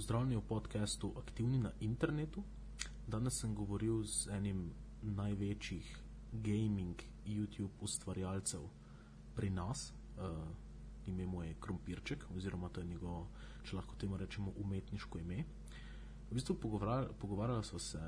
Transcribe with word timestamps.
Pozdravljeni 0.00 0.36
v 0.36 0.48
podkastu 0.48 1.12
Aktivni 1.18 1.58
na 1.58 1.70
internetu. 1.80 2.42
Danes 3.06 3.36
sem 3.40 3.54
govoril 3.54 3.98
z 4.08 4.30
enim 4.32 4.62
največjih 5.02 5.88
gaming 6.32 7.02
YouTube 7.26 7.84
ustvarjalcev 7.84 8.62
pri 9.36 9.50
nas. 9.50 9.92
Uh, 10.16 10.38
ime 11.06 11.26
mu 11.26 11.42
je 11.42 11.54
Krompirček, 11.60 12.24
oziroma 12.36 12.68
to 12.68 12.80
je 12.80 12.86
njegovo, 12.86 13.26
če 13.62 13.76
lahko 13.76 13.96
temu 14.00 14.16
rečemo, 14.16 14.54
umetniško 14.56 15.18
ime. 15.18 15.44
V 16.30 16.34
bistvu 16.34 16.56
pogovarjali, 17.20 17.64
so 17.64 17.78
se 17.78 18.00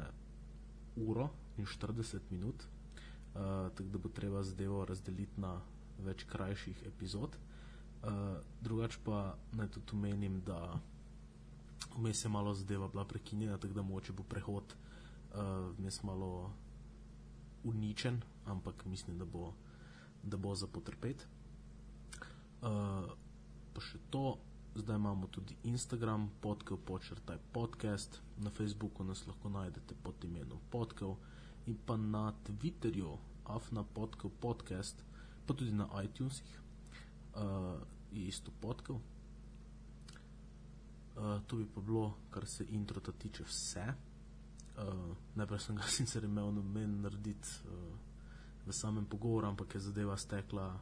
uro 0.97 1.29
in 1.59 1.67
40 1.67 2.31
minut, 2.31 2.65
uh, 2.65 3.69
tako 3.77 3.91
da 3.93 3.99
bo 3.99 4.09
treba 4.09 4.43
zadevo 4.43 4.85
razdeliti 4.85 5.41
na 5.41 5.61
več 5.99 6.25
krajših 6.25 6.87
epizod. 6.87 7.37
Uh, 7.37 8.41
drugač 8.63 8.97
pa 9.05 9.37
naj 9.53 9.69
tudi 9.77 9.93
omenim, 9.93 10.41
da 10.41 10.81
vmes 11.97 12.25
je 12.25 12.29
malo 12.29 12.55
zadeva 12.55 12.89
bila 12.89 13.05
prekinjena, 13.05 13.59
tako 13.59 13.75
da 13.75 13.83
moče 13.83 14.13
bo 14.13 14.23
prehod 14.23 14.75
uh, 15.35 15.39
vmes 15.79 16.03
malo 16.03 16.53
uničen, 17.65 18.23
ampak 18.45 18.85
mislim, 18.85 19.19
da 19.19 19.25
bo, 19.25 19.53
da 20.23 20.37
bo 20.37 20.55
za 20.55 20.67
potrpeti. 20.67 21.25
Uh, 22.63 23.11
pa 23.75 23.81
še 23.81 23.99
to, 24.11 24.39
zdaj 24.75 24.97
imamo 24.97 25.27
tudi 25.27 25.57
Instagram, 25.65 26.31
podkav 26.41 26.79
počrtaj 26.87 27.39
podcast, 27.53 28.21
na 28.39 28.51
Facebooku 28.51 29.05
nas 29.05 29.27
lahko 29.27 29.49
najdete 29.49 29.95
pod 30.03 30.25
imenom 30.25 30.61
podkav 30.71 31.17
in 31.67 31.79
pa 31.87 31.97
na 31.97 32.33
Twitterju, 32.47 33.17
afna 33.45 33.85
podkav 33.85 34.31
podcast, 34.41 35.05
pa 35.47 35.55
tudi 35.55 35.73
na 35.73 35.89
iTunesih 36.05 36.61
uh, 37.35 37.81
je 38.13 38.27
isto 38.29 38.53
podkav. 38.61 39.01
Uh, 41.17 41.43
to 41.47 41.57
bi 41.57 41.67
pa 41.75 41.81
bilo, 41.81 42.15
kar 42.31 42.47
se 42.47 42.65
introta 42.71 43.13
tiče, 43.13 43.45
vse. 43.45 43.85
Uh, 44.79 45.17
najprej 45.35 45.61
sem 45.61 45.77
ga 45.77 45.83
sicer 45.97 46.25
imel 46.25 46.53
namen 46.55 47.01
narediti 47.01 47.49
uh, 47.69 47.99
v 48.67 48.73
samem 48.73 49.05
pogovoru, 49.05 49.47
ampak 49.47 49.75
je 49.75 49.81
zadeva 49.81 50.17
stekla 50.17 50.81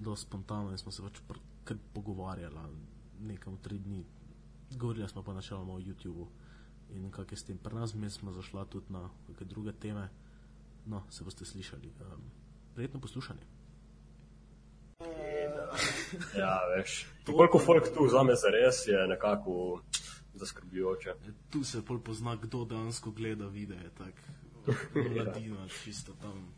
zelo 0.00 0.16
spontano 0.16 0.70
in 0.70 0.78
smo 0.78 0.92
se 0.92 1.02
pač 1.02 1.20
kar 1.64 1.76
pogovarjali 1.94 2.58
nekam 3.20 3.56
tri 3.62 3.78
dni. 3.78 4.04
Govorili 4.76 5.08
smo 5.08 5.22
pa 5.22 5.34
načeloma 5.34 5.72
o 5.72 5.80
YouTubu 5.80 6.26
in 6.90 7.10
kak 7.10 7.32
je 7.32 7.36
s 7.36 7.44
tem. 7.44 7.58
Pri 7.58 7.74
nas 7.74 7.94
smo 8.08 8.32
zašla 8.32 8.64
tudi 8.64 8.92
na 8.92 9.08
neke 9.28 9.44
druge 9.44 9.72
teme, 9.72 10.08
no, 10.86 11.02
se 11.10 11.24
boste 11.24 11.44
slišali. 11.44 11.92
Um, 12.00 12.22
prijetno 12.74 13.00
poslušanje. 13.00 13.61
Ja, 16.36 16.58
veš. 16.68 17.06
Koliko 17.26 17.58
folk 17.58 17.88
tu 17.88 18.04
vzame 18.04 18.34
za 18.34 18.48
res, 18.48 18.86
je 18.86 19.06
nekako 19.08 19.80
zaskrbljujoče. 20.34 21.14
Tu 21.50 21.64
se 21.64 21.80
bolj 21.80 22.00
pozna, 22.00 22.36
kdo 22.36 22.64
dejansko 22.64 23.10
gleda 23.10 23.46
videe, 23.46 23.90
tako 23.90 24.18
mladina, 25.08 25.68
čisto 25.84 26.12
tam. 26.14 26.48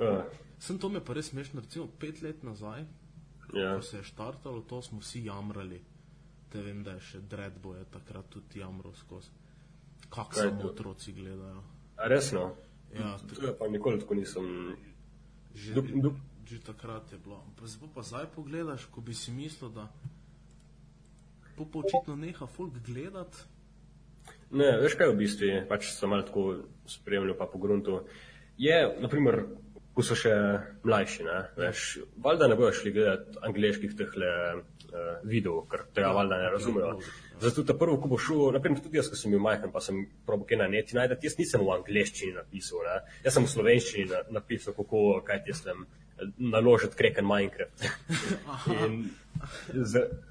Ja. 0.00 0.24
Sem 0.58 0.78
to 0.78 0.88
me 0.88 1.00
pa 1.00 1.12
res 1.12 1.26
smešno, 1.26 1.60
recimo 1.60 1.86
pet 1.88 2.22
let 2.22 2.42
nazaj, 2.42 2.84
Ja. 3.54 3.76
ko 3.76 3.82
se 3.82 3.96
je 3.96 4.02
štartalo, 4.04 4.60
to 4.62 4.82
smo 4.82 4.98
vsi 4.98 5.24
jamrali. 5.24 5.82
Te 6.48 6.62
vem, 6.62 6.82
da 6.82 6.90
je 6.92 7.00
še 7.02 7.20
Dreadboy 7.20 7.76
je 7.76 7.84
takrat 7.86 8.28
tudi 8.28 8.58
jamral 8.58 8.94
skozi. 8.94 9.30
Kako 10.08 10.34
samo 10.34 10.60
to? 10.62 10.68
otroci 10.68 11.12
gledajo. 11.12 11.62
A 11.96 12.08
resno? 12.08 12.54
Ja, 12.92 13.18
To 13.18 13.46
je 13.46 13.58
pa 13.58 13.68
nikoli 13.68 13.98
tako 13.98 14.14
nisem. 14.14 14.76
Že, 15.54 15.74
Dup- 15.74 16.02
dup. 16.02 16.14
Že 16.48 16.60
takrat 16.60 17.12
je 17.12 17.18
bilo. 17.18 17.40
Pa 17.56 17.66
zdaj 17.66 17.88
pa 17.94 18.02
zdaj 18.02 18.26
pogledaš, 18.34 18.86
ko 18.92 19.00
bi 19.00 19.14
si 19.14 19.32
mislil, 19.32 19.70
da 19.70 19.88
pa 21.56 21.62
očitno 21.62 22.16
neha 22.16 22.46
folk 22.46 22.78
gledati. 22.86 23.38
Ne, 24.54 24.76
veš 24.82 24.94
kaj 24.98 25.10
v 25.10 25.18
bistvu, 25.18 25.50
pač 25.68 25.90
sem 25.94 26.10
malo 26.10 26.26
tako 26.26 26.44
spremljal 26.86 27.36
pa 27.38 27.46
po 27.50 27.58
gruntu. 27.58 28.04
Je, 28.58 28.76
naprimer, 29.02 29.42
ko 29.94 30.02
so 30.02 30.16
še 30.18 30.32
mlajši, 30.86 31.26
ne, 31.26 31.40
veš, 31.58 31.82
valjda 32.22 32.48
ne 32.50 32.58
bojo 32.58 32.72
šli 32.74 32.92
gledati 32.94 33.38
angliških 33.46 33.94
tehle 33.98 34.30
uh, 34.54 35.10
videov, 35.26 35.64
ker 35.70 35.84
tega 35.94 36.10
Ja, 36.10 36.14
valjda 36.16 36.38
ne 36.40 36.48
ok, 36.48 36.54
razumejo. 36.56 36.92
Zato 37.42 37.64
ta 37.66 37.76
prvo, 37.78 37.98
ko 38.02 38.10
bo 38.10 38.18
šel, 38.18 38.44
naprimer 38.56 38.82
tudi 38.82 38.98
jaz, 38.98 39.10
ko 39.10 39.18
sem 39.18 39.34
bil 39.34 39.42
majhen, 39.42 39.70
pa 39.74 39.82
sem 39.82 40.04
probo 40.26 40.46
kaj 40.50 40.60
na 40.62 40.70
neti 40.70 40.98
najdeti, 40.98 41.30
jaz 41.30 41.38
nisem 41.38 41.66
v 41.66 41.74
angliščini 41.76 42.34
napisal, 42.38 42.82
ne, 42.86 42.96
jaz 43.26 43.38
sem 43.38 43.46
v 43.46 43.52
slovenščini 43.54 44.08
na, 44.10 44.22
napisal, 44.38 44.74
kako, 44.78 45.04
kaj 45.26 45.44
ti 45.46 45.58
sem 45.58 45.86
naložiti 46.38 46.96
kreken 46.96 47.26
Minecraft. 47.26 47.84
In 48.84 49.04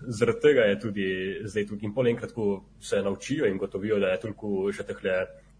Zaradi 0.07 0.39
tega 0.41 0.61
je 0.61 0.79
tudi 0.79 1.07
zdaj 1.44 1.67
tudi 1.67 1.85
in 1.85 1.94
pol 1.94 2.07
enkrat, 2.07 2.31
ko 2.33 2.63
se 2.81 3.01
naučijo 3.01 3.45
in 3.45 3.57
gotovijo, 3.57 3.99
da 3.99 4.13
je 4.13 4.21
toliko 4.25 4.71
še 4.73 4.85
tehle 4.88 5.17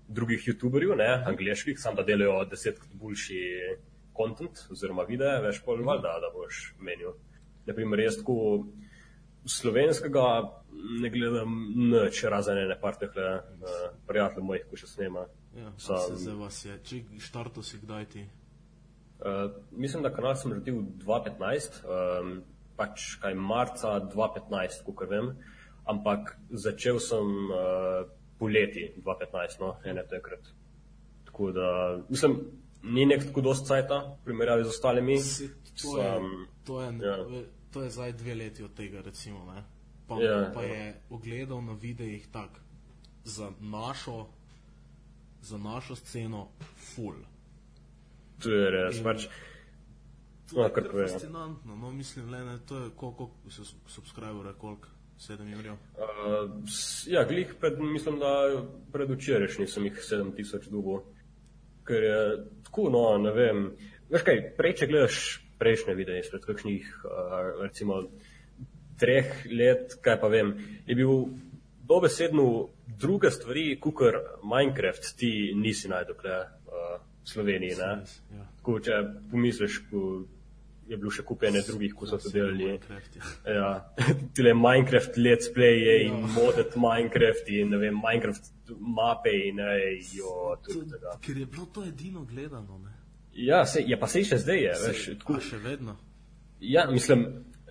drugih 0.08 0.48
youtuberjev, 0.48 0.96
ne, 0.98 1.10
angliških, 1.32 1.80
sam 1.80 1.96
da 1.96 2.06
delajo 2.08 2.44
desetkrat 2.50 2.96
boljši 3.00 3.42
kontent 4.14 4.66
oziroma 4.72 5.06
videe, 5.10 5.40
veš 5.44 5.62
pol 5.66 5.84
valjda, 5.86 6.18
da 6.24 6.32
boš 6.34 6.74
menil. 6.80 7.16
Naprimer, 7.66 8.04
jaz 8.04 8.20
tako 8.20 8.66
slovenskega 9.50 10.26
ne 11.02 11.10
gledam 11.10 11.56
nič, 11.92 12.24
razen 12.32 12.58
ene 12.58 12.78
par 12.80 12.98
tehle 13.00 13.28
uh, 13.40 13.82
prijateljev 14.08 14.48
mojih, 14.48 14.68
ko 14.70 14.80
še 14.80 14.88
snema. 14.88 15.26
Ja, 15.58 15.74
Sam- 15.78 16.08
se 16.08 16.24
zdaj 16.24 16.40
vas 16.40 16.64
je. 16.66 16.78
Če 16.84 17.04
štarto 17.22 17.64
si 17.64 17.80
kdaj 17.82 18.08
ti? 18.16 18.26
Uh, 19.24 19.52
mislim, 19.72 20.04
da 20.04 20.12
kanal 20.14 20.36
sem 20.36 20.52
naredil 20.52 20.82
2015, 21.06 21.78
um, 21.88 22.42
pač 22.76 23.14
kaj 23.22 23.36
marca 23.40 23.94
2015, 24.12 24.82
kot 24.84 25.08
vem, 25.10 25.30
ampak 25.88 26.34
začel 26.52 27.00
sem 27.00 27.30
uh, 27.48 28.04
poleti 28.40 28.90
2015, 28.98 29.62
no, 29.64 29.78
ene 29.88 30.04
takrat. 30.12 30.52
Tako 31.26 31.52
da, 31.56 31.70
mislim, 32.10 32.36
ni 32.84 33.06
nek 33.06 33.24
tako 33.30 33.42
dost 33.42 33.68
cajta, 33.68 34.02
v 34.20 34.26
primerjavi 34.28 34.64
z 34.64 34.74
ostalimi. 34.76 35.18
Se, 35.20 35.48
to, 35.82 35.98
je, 35.98 36.10
Sam- 36.10 36.48
to, 36.68 36.82
je, 36.82 36.92
ja. 37.02 37.18
to 37.72 37.84
je 37.84 37.90
zdaj 37.90 38.14
dve 38.14 38.36
leti 38.36 38.64
od 38.64 38.74
tega, 38.74 39.02
recimo. 39.02 39.46
Ne? 39.54 39.64
Pa, 40.08 40.20
Ja, 40.22 40.52
pa 40.54 40.64
ja. 40.64 40.74
je 40.74 40.96
ogledal 41.10 41.62
na 41.62 41.74
videih 41.74 42.28
tak, 42.32 42.60
za 43.24 43.52
našo, 43.60 44.28
za 45.42 45.58
našo 45.58 45.96
sceno, 45.96 46.50
full. 46.76 47.24
To 48.44 48.52
je 48.52 48.72
res, 48.72 48.98
In- 48.98 49.04
pač. 49.04 49.28
No, 50.54 50.68
je 50.68 50.74
kar 50.76 50.90
povem. 50.92 51.08
fascinantno. 51.10 51.76
No, 51.76 51.92
mislim, 51.92 52.30
le, 52.30 52.44
ne, 52.46 52.58
to 52.68 52.84
je 52.84 52.90
koliko 52.96 53.32
se 53.50 53.64
subscriberje, 53.88 54.54
koliko 54.58 54.88
sedem 55.18 55.50
jurjev. 55.54 55.74
Uh, 55.74 56.52
ja, 57.08 57.24
glih 57.24 57.56
pred, 57.60 57.80
mislim, 57.80 58.20
da 58.20 58.34
pred 58.92 59.10
včerajšnjim 59.10 59.68
sem 59.68 59.86
jih 59.86 60.02
7000 60.12 60.70
dugo. 60.70 61.04
Ker 61.88 62.04
je 62.04 62.20
tako, 62.64 62.90
no, 62.90 63.18
ne 63.18 63.32
vem. 63.32 63.66
Veš 64.12 64.26
kaj, 64.28 64.44
prej, 64.58 64.76
če 64.82 64.88
gledaš 64.92 65.18
prejšnje 65.60 65.96
videe 65.96 66.20
izpred 66.20 66.46
kakšnih, 66.46 66.92
uh, 67.08 67.64
recimo, 67.64 68.04
treh 69.00 69.46
let, 69.52 69.98
kaj 70.04 70.20
pa 70.22 70.30
vem, 70.32 70.54
je 70.86 70.96
bil 70.96 71.26
dobesedno 71.88 72.70
druge 73.00 73.32
stvari, 73.32 73.80
kukar 73.80 74.20
Minecraft 74.44 75.16
ti 75.18 75.54
nisi 75.56 75.88
v 75.88 76.16
Sloveniji, 77.26 77.76
ja. 77.80 77.98
Ko 78.62 78.80
če 78.84 78.98
pomisliš, 79.32 79.78
ko 79.90 80.24
je 80.88 80.98
bilo 81.00 81.12
še 81.16 81.24
kupene 81.24 81.62
drugih, 81.64 81.94
ko 81.96 82.08
so 82.10 82.18
to 82.20 82.30
delali. 82.34 82.66
Minecraft, 82.74 83.16
ja. 83.16 83.30
Ja, 83.56 83.70
tile 84.36 84.54
Minecraft 84.54 85.16
let's 85.18 85.48
play 85.56 86.04
in 86.06 86.18
Ja. 86.20 86.28
modded 86.36 86.76
Minecraft 86.76 87.48
in 87.50 87.72
ne 87.72 87.80
vem, 87.80 87.96
Minecraft 88.04 88.52
mape 88.80 89.32
in 89.48 89.62
ne, 89.62 89.78
jo, 90.16 90.56
tudi 90.66 90.90
tega. 90.92 91.16
Ker 91.24 91.38
je 91.38 91.46
bilo 91.46 91.66
to 91.74 91.86
edino 91.88 92.26
gledano. 92.26 92.78
Ne? 92.84 92.92
Ja, 93.34 93.64
se, 93.66 93.82
je 93.88 93.98
pa 94.00 94.08
se 94.08 94.22
še 94.28 94.38
zdaj, 94.44 94.60
je, 94.68 94.74
veš, 94.88 95.06
tako, 95.24 95.40
še 95.42 95.58
vedno. 95.64 95.96
ja, 96.60 96.84
mislim, 96.92 97.24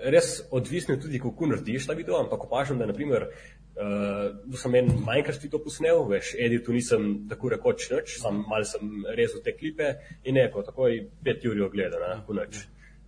res 0.03 0.41
odvisno 0.51 0.97
tudi, 0.97 1.21
kako 1.23 1.47
narediš 1.53 1.87
ta 1.87 1.95
video, 1.95 2.17
ampak 2.25 2.49
opažam, 2.49 2.79
da 2.81 2.89
naprimer, 2.89 3.29
uh, 3.77 4.45
da 4.45 4.57
sem 4.57 4.75
en 4.75 4.87
Minecraft 5.07 5.43
video 5.43 5.59
posnel, 5.65 6.05
veš, 6.09 6.35
editu 6.39 6.73
nisem 6.73 7.29
tako 7.29 7.49
rekoč 7.57 7.91
nič, 7.91 8.19
sam 8.21 8.45
mal 8.49 8.65
sem 8.65 9.05
rezal 9.17 9.41
te 9.45 9.53
klipe 9.57 9.95
in 10.25 10.35
neko, 10.35 10.63
takoj 10.63 10.99
pet 11.25 11.45
ur 11.47 11.57
jo 11.57 11.71
gleda, 11.71 11.99
ne, 12.03 12.23
po 12.27 12.35
nič. 12.35 12.67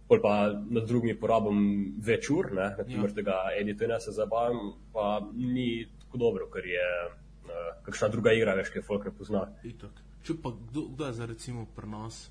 Pol 0.08 0.20
pa 0.20 0.52
na 0.52 0.82
drugimi 0.84 1.14
porabim 1.16 1.60
več 2.04 2.28
ur, 2.30 2.50
ne, 2.52 2.74
naprimer 2.78 3.10
Ja. 3.10 3.14
tega 3.14 3.36
editorja 3.56 4.00
se 4.00 4.12
zabavam, 4.12 4.74
pa 4.92 5.20
ni 5.32 5.86
tako 6.00 6.18
dobro, 6.18 6.48
ker 6.52 6.66
je 6.66 6.88
uh, 7.08 7.52
kakšna 7.86 8.08
druga 8.08 8.32
igra, 8.32 8.54
veš, 8.54 8.68
ki 8.70 8.78
je 8.78 8.82
folk 8.82 9.04
ne 9.04 9.12
pozna. 9.12 9.46
Itak. 9.64 10.02
Če 10.24 10.34
pa 10.42 10.52
kdo, 10.52 10.88
kdo 10.92 11.06
je 11.06 11.12
zdaj 11.12 11.26
recimo 11.26 11.66
pri 11.76 11.88
nas 11.88 12.30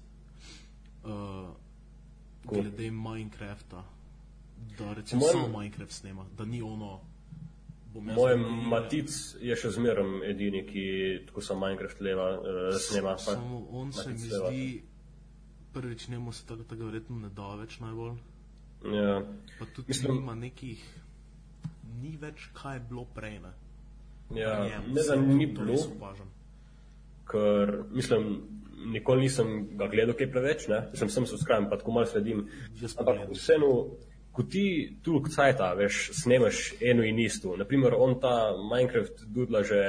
uh, 1.05 1.49
Ko? 2.45 2.55
glede 2.55 2.91
Minecrafta, 2.91 3.83
da 4.77 4.93
recimo 4.93 5.21
mojem- 5.21 5.33
samo 5.33 5.59
Minecraft 5.59 5.91
snema, 5.91 6.25
da 6.37 6.45
ni 6.45 6.61
ono. 6.61 7.01
Moj 7.95 8.35
matic 8.65 9.09
je 9.39 9.55
še 9.55 9.69
zmeraj 9.69 10.03
edini, 10.25 10.63
ki 10.63 10.83
tako 11.27 11.41
samo 11.41 11.59
Minecraft 11.61 12.01
leva, 12.01 12.31
uh, 12.33 12.45
snema. 12.79 13.09
pa- 13.11 13.17
Samo 13.17 13.67
on 13.71 13.91
se 13.91 14.07
mi 14.07 14.13
Matic 14.13 14.31
leva. 14.31 14.49
zdi, 14.49 14.83
prvič 15.73 16.07
njemu 16.07 16.31
se 16.31 16.45
tako, 16.45 16.63
tako 16.63 16.85
verjetno 16.85 17.15
ne 17.17 17.29
da 17.29 17.55
več 17.55 17.79
najbolj. 17.79 18.17
Ja. 18.85 19.21
Pa 19.59 19.65
tudi 19.67 19.87
Mislim- 19.87 20.15
nima 20.15 20.35
nekih, 20.35 20.81
ni 21.93 22.17
več 22.17 22.49
kaj 22.53 22.75
je 22.75 22.79
bilo 22.81 23.05
prej. 23.05 23.39
Ne? 23.39 23.53
Ja, 24.33 24.63
Njem, 24.63 24.93
ne, 24.93 25.01
da 25.03 25.15
ni 25.15 25.45
bilo, 25.47 25.75
ker 27.25 27.83
mislim, 27.91 28.41
nikoli 28.87 29.21
nisem 29.21 29.47
ga 29.77 29.87
gledal 29.87 30.13
kaj 30.13 30.27
preveč, 30.27 30.67
ne? 30.67 30.89
sem 30.93 31.09
sem 31.09 31.25
subscribe, 31.25 31.69
pa 31.69 31.77
tako 31.77 31.91
malo 31.91 32.05
sledim. 32.05 32.47
Ampak 32.97 33.29
vseeno, 33.31 33.69
ko 34.33 34.43
ti 34.43 34.97
tu 35.05 35.19
kcajta, 35.21 35.73
veš, 35.77 36.09
snemaš 36.23 36.73
eno 36.81 37.03
in 37.05 37.19
isto. 37.21 37.53
Naprimer, 37.57 37.93
on 37.97 38.19
ta 38.19 38.51
Minecraft 38.57 39.25
dudla 39.29 39.63
že 39.63 39.79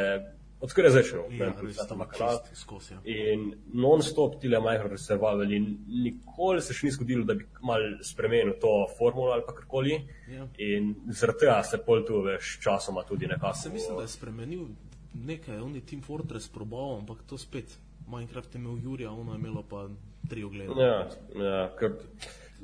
odkar 0.60 0.84
je 0.84 0.90
začel, 0.90 1.24
Ja, 1.36 1.50
ne, 1.50 1.62
res 1.62 1.76
ta 1.76 1.84
to 1.86 1.96
kanal. 2.08 2.38
čist 2.48 2.60
skozi. 2.62 2.94
Ja. 2.94 3.00
In 3.04 3.50
non-stop 3.72 4.38
tile 4.40 4.60
Minecraft 4.60 5.00
survival 5.00 5.52
in 5.52 5.66
nikoli 5.88 6.62
se 6.64 6.72
še 6.76 6.86
ni 6.86 6.92
zgodilo, 6.92 7.24
da 7.24 7.34
bi 7.34 7.44
mal 7.60 7.82
spremenil 8.04 8.54
to 8.60 8.72
formulo 8.98 9.32
ali 9.32 9.44
karkoli. 9.48 9.98
Ja. 10.32 10.46
In 10.58 10.94
zaradi 11.08 11.44
tega 11.44 11.62
se 11.62 11.80
pol 11.84 12.04
tu 12.04 12.22
veš 12.24 12.58
časoma 12.64 13.04
tudi 13.08 13.26
nekako. 13.26 13.56
Se 13.56 13.72
mislim, 13.72 13.96
da 13.96 14.02
je 14.02 14.08
spremenil 14.08 14.64
nekaj, 15.14 15.58
on 15.58 15.74
je 15.74 15.80
Team 15.80 16.02
Fortress 16.02 16.48
probal, 16.48 16.98
ampak 16.98 17.24
to 17.28 17.38
spet. 17.38 17.76
Minecraft 18.08 18.54
je 18.54 18.58
imel 18.58 18.78
Jurija, 18.84 19.12
ono 19.12 19.32
je 19.32 19.38
imelo 19.38 19.62
pa 19.62 19.88
tri 20.28 20.44
oglede. 20.44 20.72
Ja, 20.80 21.08
ja, 21.36 21.60
ker 21.78 21.92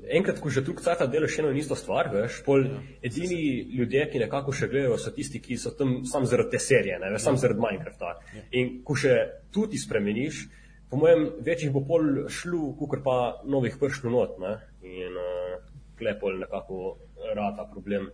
enkrat, 0.08 0.40
ko 0.40 0.50
že 0.50 0.64
tu 0.64 0.72
cata 0.78 1.06
delaš 1.06 1.38
eno 1.38 1.50
in 1.50 1.56
isto 1.56 1.74
stvar, 1.74 2.08
veš, 2.12 2.42
pol 2.44 2.64
Ja. 2.66 2.80
edini 3.02 3.66
ljudje, 3.76 4.10
ki 4.12 4.18
nekako 4.18 4.52
še 4.52 4.68
gledajo, 4.68 4.98
so 4.98 5.10
tisti, 5.10 5.40
ki 5.40 5.56
so 5.56 5.70
tam 5.70 6.04
sam 6.04 6.26
zaradi 6.26 6.50
te 6.50 6.58
serije, 6.58 6.98
ne, 6.98 7.10
veš, 7.10 7.22
sam 7.22 7.36
zaradi 7.36 7.60
Minecrafta. 7.60 8.16
Ja. 8.34 8.42
In 8.52 8.82
ko 8.84 8.94
še 8.94 9.16
tu 9.52 9.66
ti 9.66 9.78
spremeniš, 9.78 10.48
po 10.90 10.96
mojem, 10.96 11.26
večjih 11.46 11.72
bo 11.72 11.84
pol 11.86 12.28
šlu, 12.28 12.74
kukor 12.78 13.02
pa 13.02 13.16
novih 13.44 13.76
pršlo 13.80 14.10
not, 14.10 14.38
ne, 14.42 14.56
in 14.82 15.16
uh, 15.16 15.58
kle 15.98 16.16
pol 16.20 16.38
nekako 16.40 16.96
rata 17.36 17.66
problem. 17.70 18.10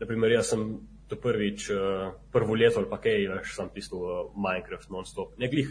Naprimer, 0.00 0.30
jaz 0.36 0.52
sem 0.52 0.66
to 1.08 1.16
prvič, 1.16 1.70
uh, 1.70 2.12
prvo 2.32 2.54
leto 2.54 2.78
ali 2.82 2.90
pa 2.90 2.98
kaj, 2.98 3.28
veš, 3.36 3.54
sem 3.56 3.70
pisal 3.74 4.02
uh, 4.02 4.16
Minecraft 4.36 4.90
non-stop. 4.90 5.38
Ne 5.38 5.48
glih, 5.48 5.70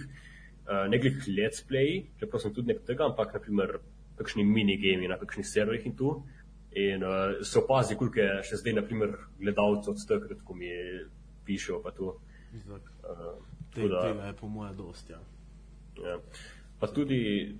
uh, 0.68 0.88
ne 0.90 0.98
glih 1.00 1.20
let's 1.28 1.62
play, 1.68 2.06
čeprav 2.20 2.42
sem 2.42 2.54
tudi 2.56 2.74
nek 2.74 2.84
tega, 2.88 3.06
ampak 3.06 3.36
naprimer 3.38 3.80
kakšni 4.16 4.44
minigami 4.44 5.08
na 5.08 5.18
kakšnih 5.18 5.46
serverjih 5.46 5.86
in 5.86 5.96
tu. 5.96 6.24
In 6.74 7.04
uh, 7.04 7.12
se 7.42 7.60
opazi, 7.60 7.96
koliko 7.96 8.20
je 8.20 8.44
še 8.44 8.58
zdaj, 8.58 8.74
naprimer, 8.74 9.12
gledalcev 9.40 9.94
od 9.94 10.02
takrat, 10.08 10.42
ko 10.44 10.54
mi 10.54 10.72
pišejo 11.46 11.82
pa 11.82 11.92
tu. 11.92 12.14
Itak. 12.54 12.92
Uh, 13.02 13.38
Te, 13.70 13.82
tako 13.82 13.88
da- 13.88 14.02
tega 14.04 14.26
je 14.26 14.34
po 14.34 14.48
moje 14.48 14.74
dost, 14.74 15.10
ja. 15.10 15.20
Ja. 15.98 16.18
Pa 16.80 16.88
tudi 16.88 17.56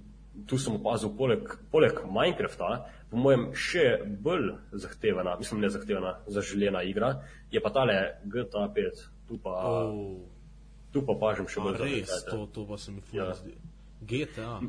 tu 0.46 0.58
sem 0.58 0.76
opazil, 0.76 1.10
poleg, 1.10 1.44
poleg 1.72 2.00
Minecrafta, 2.06 2.70
po 3.10 3.18
mojem, 3.18 3.54
še 3.54 3.86
bolj 4.20 4.50
zahtevana, 4.74 5.38
mislim, 5.38 5.62
ne 5.62 5.70
zahtevana, 5.70 6.18
zaželjena 6.28 6.84
igra, 6.84 7.14
je 7.52 7.62
pa 7.62 7.70
tale 7.70 7.96
GTA 8.26 8.68
5. 8.70 9.06
Tu 9.28 9.38
pa, 9.38 9.54
oh. 9.64 10.20
Tu 10.92 11.02
pa 11.02 11.16
pažem 11.16 11.48
še 11.48 11.60
a 11.60 11.64
bolj 11.64 11.80
res, 11.80 12.12
to, 12.26 12.46
to 12.48 12.66
pa 12.68 12.78
se 12.78 12.92
mi 12.92 13.02
fulno 13.02 13.26
Ja. 13.26 13.34
zdi. 13.34 13.56
GTA, 14.02 14.60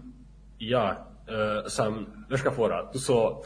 Ja, 0.58 0.84
uh, 1.28 1.66
sam, 1.68 2.06
veš 2.30 2.42
kaj 2.46 2.54
fora, 2.56 2.80
tu 2.92 3.00
so, 3.02 3.42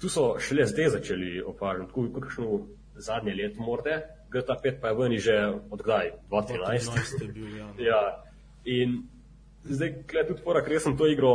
tu 0.00 0.08
so 0.08 0.38
šele 0.38 0.66
zdaj 0.66 0.88
začeli 0.98 1.42
opažati, 1.42 1.88
tako 1.88 2.20
kakšno 2.20 2.60
zadnje 2.98 3.34
leto 3.34 3.62
morda, 3.62 4.00
GTA 4.32 4.56
5 4.64 4.80
pa 4.80 4.88
je 4.88 4.94
ven 4.94 5.18
že 5.18 5.38
od 5.70 5.82
kdaj, 5.82 6.12
2013. 6.30 6.90
2013 6.92 7.22
je 7.22 7.32
bil, 7.32 7.56
ja. 7.56 7.66
no. 7.66 7.74
Ja, 7.90 8.02
in 8.64 9.02
zdaj, 9.64 10.02
kle 10.06 10.26
tudi 10.28 10.42
fora, 10.44 10.64
ker 10.64 10.80
sem 10.80 10.96
to 10.96 11.06
igro 11.08 11.34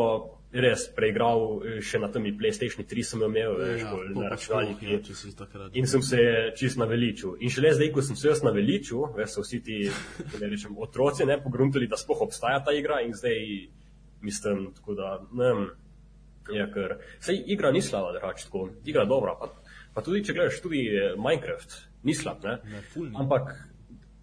res 0.53 0.85
preigral 0.93 1.63
eh, 1.65 1.79
še 1.81 1.99
na 2.01 2.09
temi 2.13 2.33
PlayStation 2.37 2.85
3 2.85 3.05
sem 3.09 3.23
imel, 3.25 3.55
veš, 3.57 3.81
Ja, 3.81 3.91
bolj 3.91 4.11
na 4.13 4.29
računalniku. 4.29 4.85
ja, 4.85 4.99
takrat. 5.37 5.73
In 5.73 5.87
sem 5.89 6.01
se 6.05 6.19
čist 6.59 6.77
naveličil. 6.77 7.39
In 7.41 7.49
šele 7.49 7.73
zdaj, 7.73 7.89
ko 7.95 8.03
sem 8.05 8.15
se 8.19 8.29
jaz 8.29 8.43
naveličil, 8.45 9.07
veš, 9.17 9.31
so 9.33 9.45
vsi 9.45 9.61
ti, 9.65 9.79
ne 10.41 10.51
rečem, 10.51 10.77
otroci, 10.77 11.25
ne, 11.25 11.39
pogruntali, 11.41 11.89
da 11.89 11.97
sploh 11.97 12.21
obstaja 12.27 12.61
ta 12.63 12.75
igra 12.77 13.01
in 13.01 13.17
zdaj 13.17 13.41
mislim, 14.23 14.69
tako 14.75 14.95
da, 14.97 15.13
ne 15.31 15.49
vem, 15.49 15.65
ja, 16.57 16.67
ker, 16.71 16.97
sej 17.23 17.43
igra 17.53 17.71
ni 17.71 17.81
slaba, 17.81 18.11
drugače 18.15 18.47
tako, 18.47 18.69
igra 18.85 19.05
je 19.05 19.11
dobra, 19.11 19.35
pa, 19.39 19.51
pa 19.93 20.03
tudi, 20.05 20.23
če 20.25 20.35
gledaš, 20.35 20.61
tudi 20.63 20.85
eh, 20.89 21.13
Minecraft, 21.19 21.77
ni 22.03 22.15
slab, 22.15 22.43
ne, 22.43 22.57
Ne, 22.71 22.83
ampak 23.19 23.53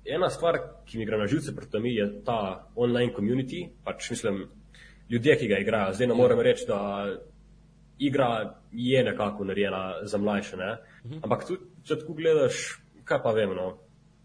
ena 0.05 0.31
stvar, 0.31 0.59
ki 0.87 0.99
mi 0.99 1.07
gre 1.09 1.19
na 1.21 1.29
živce 1.31 1.55
pred 1.57 1.71
temi, 1.73 1.95
je 1.95 2.09
ta 2.27 2.67
online 2.75 3.13
community, 3.17 3.67
pač 3.85 4.11
mislim, 4.11 4.47
ljudje, 5.11 5.37
ki 5.39 5.51
ga 5.51 5.61
igrajo. 5.61 5.95
Zdaj 5.95 6.09
ne 6.11 6.17
morem 6.17 6.41
reči, 6.41 6.67
da 6.69 6.81
igra 7.99 8.57
je 8.73 9.05
nekako 9.05 9.45
narejena 9.45 10.07
za 10.09 10.19
mlajše, 10.19 10.57
ne? 10.57 10.71
ampak 11.23 11.47
tudi, 11.49 11.69
če 11.85 12.01
tako 12.01 12.17
gledaš, 12.17 12.81
kaj 13.05 13.23
pa 13.25 13.33
vem, 13.37 13.53
no, 13.57 13.75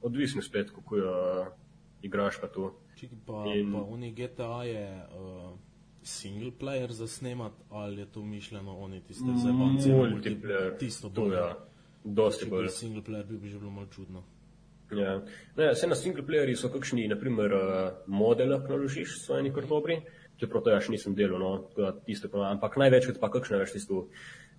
odvisno 0.06 0.44
spet, 0.46 0.72
kako 0.72 0.98
jo 0.98 1.16
igraš 2.02 2.42
pa 2.42 2.48
tu. 2.48 2.72
Čiki, 2.96 3.16
pa, 3.26 3.44
In- 3.48 3.72
pa 3.72 3.80
oni 3.80 4.12
GTA 4.12 4.64
je 4.64 4.86
uh, 4.96 5.58
single 6.02 6.52
player 6.52 6.92
za 6.92 7.08
snemat, 7.08 7.52
ali 7.70 8.02
je 8.02 8.06
to 8.06 8.22
mišljeno, 8.22 8.78
oni 8.80 9.02
tiste 9.02 9.26
zabavce, 9.36 9.90
Multiplayer, 9.90 10.78
tisto 10.78 11.10
to 11.10 11.22
bolj. 11.22 11.34
ja, 11.34 11.56
dosti 12.04 12.44
Če 12.44 12.50
bolj. 12.50 12.64
bi 12.64 12.70
single 12.72 13.04
player 13.04 13.26
bil, 13.26 13.38
bi 13.38 13.50
že 13.50 13.60
bilo 13.60 13.72
malo 13.72 13.88
čudno. 13.88 14.24
Ja. 14.92 15.16
Ne, 15.58 15.72
vse 15.74 15.88
na 15.88 15.96
singleplayerji 15.96 16.56
so 16.56 16.70
kakšni, 16.70 17.08
naprimer, 17.08 17.54
uh, 17.54 17.64
model 18.08 18.50
lahko 18.50 18.70
naložiš, 18.70 19.18
so 19.20 19.34
eni 19.38 19.50
kar 19.54 19.66
dobri, 19.66 19.98
čeprav 20.38 20.62
to 20.62 20.70
jaz 20.70 20.84
še 20.84 20.92
nisem 20.92 21.16
delal, 21.16 21.40
no, 21.42 21.92
tiste 22.06 22.30
pa, 22.30 22.52
ampak 22.52 22.78
največkrat 22.78 23.18
pa 23.20 23.30
kakšne 23.30 23.58
več 23.58 23.74
tisto, 23.74 24.04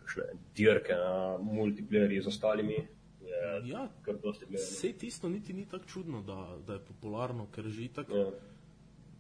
kakšne 0.03 0.25
dirke 0.59 0.99
na 0.99 1.13
multiplayerji 1.39 2.23
z 2.23 2.27
ostalimi, 2.27 2.81
je 3.27 3.69
Ja, 3.69 3.89
kar 4.03 4.15
dosti 4.17 4.47
gledano. 4.47 4.67
Vse 4.67 4.93
tisto 4.95 5.29
niti 5.29 5.53
ni 5.53 5.67
tako 5.67 5.85
čudno, 5.87 6.23
da, 6.23 6.37
da 6.67 6.73
je 6.73 6.81
popularno, 6.81 7.47
ker 7.47 7.65
že 7.67 7.83
itak, 7.83 8.09
Ja. 8.11 8.31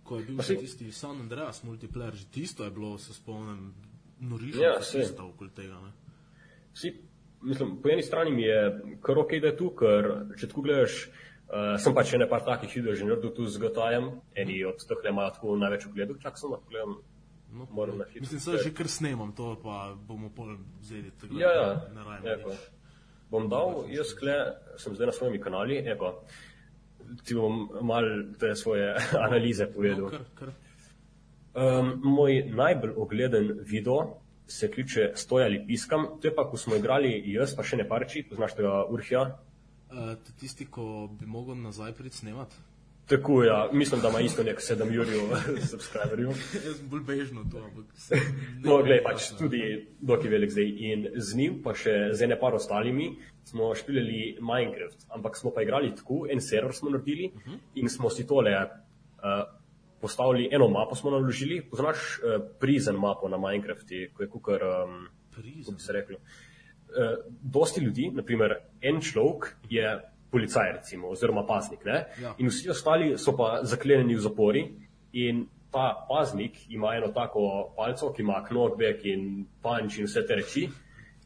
ko 0.04 0.18
je 0.18 0.24
bil 0.24 0.38
še 0.40 0.56
tisti 0.56 0.92
San 0.92 1.20
Andreas 1.20 1.62
multiplayer, 1.62 2.14
že 2.14 2.26
tisto 2.26 2.64
je 2.64 2.70
bilo, 2.70 2.98
se 2.98 3.14
spomnim, 3.14 3.74
norišče 4.20 4.58
Ja, 4.58 4.72
ja, 4.72 4.82
saj. 4.82 5.12
okoli 5.18 5.50
tega. 5.50 5.80
Ne? 5.80 5.92
Vsi, 6.72 6.92
mislim, 7.42 7.76
po 7.76 7.88
eni 7.88 8.02
strani 8.02 8.30
mi 8.30 8.42
je 8.42 8.60
kar 9.00 9.18
ok, 9.18 9.30
da 9.40 9.46
je 9.46 9.56
tu, 9.56 9.70
ker 9.70 10.08
če 10.36 10.46
tako 10.46 10.62
gledaš, 10.62 11.08
uh, 11.48 11.74
sem 11.76 11.94
pač 11.94 12.06
še 12.06 12.18
ne 12.18 12.28
par 12.28 12.40
takih 12.42 12.70
videl 12.70 12.94
že 12.94 13.04
naredil 13.04 13.30
tu 13.30 13.46
z 13.46 13.58
GTA-jem, 13.58 14.08
eni 14.34 14.64
od 14.64 14.78
teh 14.78 14.96
le 14.96 15.10
imajo 15.10 15.30
tako 15.30 15.56
največ 15.56 15.86
ogledov, 15.86 16.18
čak 16.18 16.38
sem 16.38 16.50
lahko 16.50 16.68
gledam, 16.68 16.96
No, 17.48 17.64
moram 17.70 17.98
na 17.98 18.04
hitro. 18.04 18.20
Mislim, 18.20 18.40
da 18.52 18.62
že 18.62 18.70
kar 18.74 18.88
snemam, 18.88 19.32
to 19.32 19.54
pa 19.62 19.94
bomo 19.96 20.28
pol 20.28 20.56
vzeli 20.80 21.10
tako. 21.10 21.38
Ja, 21.38 21.50
ja, 21.52 21.68
ne 21.94 22.04
rajmo 22.04 22.28
eko. 22.28 22.50
nič. 22.50 22.58
Bom 23.30 23.48
dal, 23.50 23.84
jaz 23.90 24.12
kle, 24.14 24.34
sem 24.78 24.94
zdaj 24.94 25.06
na 25.06 25.12
svojem 25.12 25.40
kanali, 25.42 25.80
eko, 25.90 26.12
ti 27.26 27.34
bom 27.34 27.64
mal 27.82 28.06
te 28.38 28.52
svoje 28.54 28.92
analize 29.26 29.66
No, 29.66 29.72
povedal. 29.74 30.10
kar, 30.10 30.24
kar. 30.34 30.52
Um, 31.56 31.94
moj 32.04 32.42
najbolj 32.52 32.92
ogleden 32.96 33.50
video 33.64 34.18
se 34.46 34.68
kliče 34.70 35.12
Stoj 35.14 35.44
ali 35.44 35.62
piskam, 35.66 36.06
to 36.20 36.28
je 36.28 36.34
pa, 36.34 36.44
ko 36.50 36.56
smo 36.56 36.76
igrali 36.76 37.22
jaz, 37.32 37.54
pa 37.56 37.64
še 37.64 37.76
ne 37.76 37.88
parči, 37.88 38.22
poznaš 38.28 38.54
tega 38.54 38.84
Urhija. 38.92 39.22
Uh, 39.90 40.12
tisti, 40.40 40.66
ko 40.66 41.08
bi 41.10 41.26
mogel 41.26 41.56
nazaj 41.56 41.94
priti 41.94 42.16
snemat. 42.16 42.54
Tako 43.06 43.44
ja, 43.44 43.68
mislim, 43.72 44.00
da 44.00 44.08
ima 44.08 44.20
isto 44.20 44.42
nek 44.42 44.58
7 44.58 44.92
jurjev 44.92 45.20
subscriberjev. 45.70 46.28
Jaz 46.28 46.78
sem 46.78 46.88
bolj 46.90 47.00
bežno 47.06 47.44
to, 47.52 47.58
ampak. 47.58 47.84
se- 47.94 48.18
No, 48.64 48.80
gledaj, 48.82 49.02
pač 49.04 49.28
tudi 49.38 49.60
dokaj 50.00 50.30
velik 50.30 50.50
zdaj. 50.50 50.72
In 50.88 51.06
z 51.14 51.36
njim, 51.36 51.60
pa 51.62 51.74
še 51.74 51.94
z 52.12 52.26
ene 52.26 52.38
par 52.40 52.54
ostalimi, 52.54 53.12
smo 53.44 53.74
špilili 53.74 54.38
Minecraft. 54.40 55.06
Ampak 55.08 55.36
smo 55.36 55.50
pa 55.50 55.62
igrali 55.62 55.92
tako, 55.94 56.26
en 56.26 56.40
server 56.40 56.74
smo 56.74 56.90
naredili 56.90 57.30
in 57.74 57.88
smo 57.88 58.10
si 58.10 58.26
tole 58.26 58.50
uh, 58.56 59.46
postavili, 60.00 60.48
eno 60.52 60.66
mapo 60.68 60.94
smo 60.94 61.10
naložili. 61.10 61.60
Poznaš 61.62 62.18
uh, 62.18 62.40
prizen 62.60 62.96
mapo 62.96 63.28
na 63.28 63.38
Minecrafti, 63.38 64.08
ko 64.14 64.22
je 64.22 64.28
kukar, 64.28 64.66
um, 64.82 65.06
kako 65.30 65.72
bi 65.72 65.80
se 65.80 65.92
reklo. 65.92 66.18
Uh, 66.18 67.14
dosti 67.40 67.80
ljudi, 67.80 68.10
naprimer 68.10 68.56
en 68.82 68.98
človek 69.00 69.52
je 69.70 69.94
policaj, 70.30 70.72
recimo, 70.72 71.08
oziroma 71.08 71.46
paznik, 71.46 71.84
ne? 71.84 72.04
Ja. 72.22 72.34
in 72.38 72.48
vsi 72.48 72.70
ostali 72.70 73.18
so 73.18 73.36
pa 73.36 73.60
zaklenjeni 73.62 74.16
v 74.16 74.20
zapori. 74.20 74.64
In 75.12 75.46
ta 75.72 76.06
paznik 76.08 76.58
ima 76.68 76.94
eno 76.96 77.08
tako 77.12 77.72
palco, 77.76 78.12
ki 78.12 78.22
ima 78.22 78.42
knockback 78.44 79.04
in 79.04 79.46
punch 79.62 79.98
in 79.98 80.08
vse 80.08 80.26
te 80.26 80.34
reči, 80.34 80.68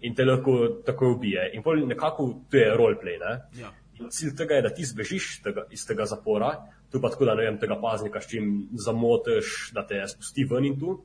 in 0.01 0.15
te 0.15 0.25
lahko 0.25 0.83
takoj 0.87 1.15
ubije. 1.17 1.51
In 1.55 1.63
pol 1.63 1.87
nekako 1.87 2.29
to 2.51 2.57
je 2.57 2.75
roleplay. 2.77 3.19
Ne? 3.21 3.37
Ja. 3.61 3.73
In 4.01 4.11
cilj 4.11 4.35
tega 4.37 4.59
je, 4.59 4.63
da 4.63 4.75
ti 4.75 4.85
zbežiš 4.85 5.43
tega, 5.45 5.67
iz 5.71 5.85
tega 5.87 6.07
zapora, 6.09 6.55
tu 6.91 7.01
pa 7.01 7.11
tako, 7.11 7.29
da 7.29 7.35
ne 7.35 7.45
vem, 7.47 7.59
tega 7.61 7.77
paznika 7.81 8.21
s 8.21 8.31
čim 8.31 8.69
zamotiš, 8.73 9.71
da 9.75 9.85
te 9.87 10.01
spusti 10.09 10.47
ven 10.51 10.71
in 10.71 10.79
tu. 10.81 10.97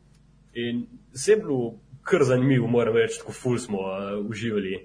In 0.56 0.86
vse 1.14 1.32
je 1.32 1.42
bilo 1.44 1.76
kar 2.06 2.24
zanimivo, 2.24 2.68
moram 2.68 2.96
reči, 2.96 3.20
tako 3.20 3.34
ful 3.34 3.58
smo 3.60 3.82
uh, 3.82 4.26
uživali. 4.30 4.76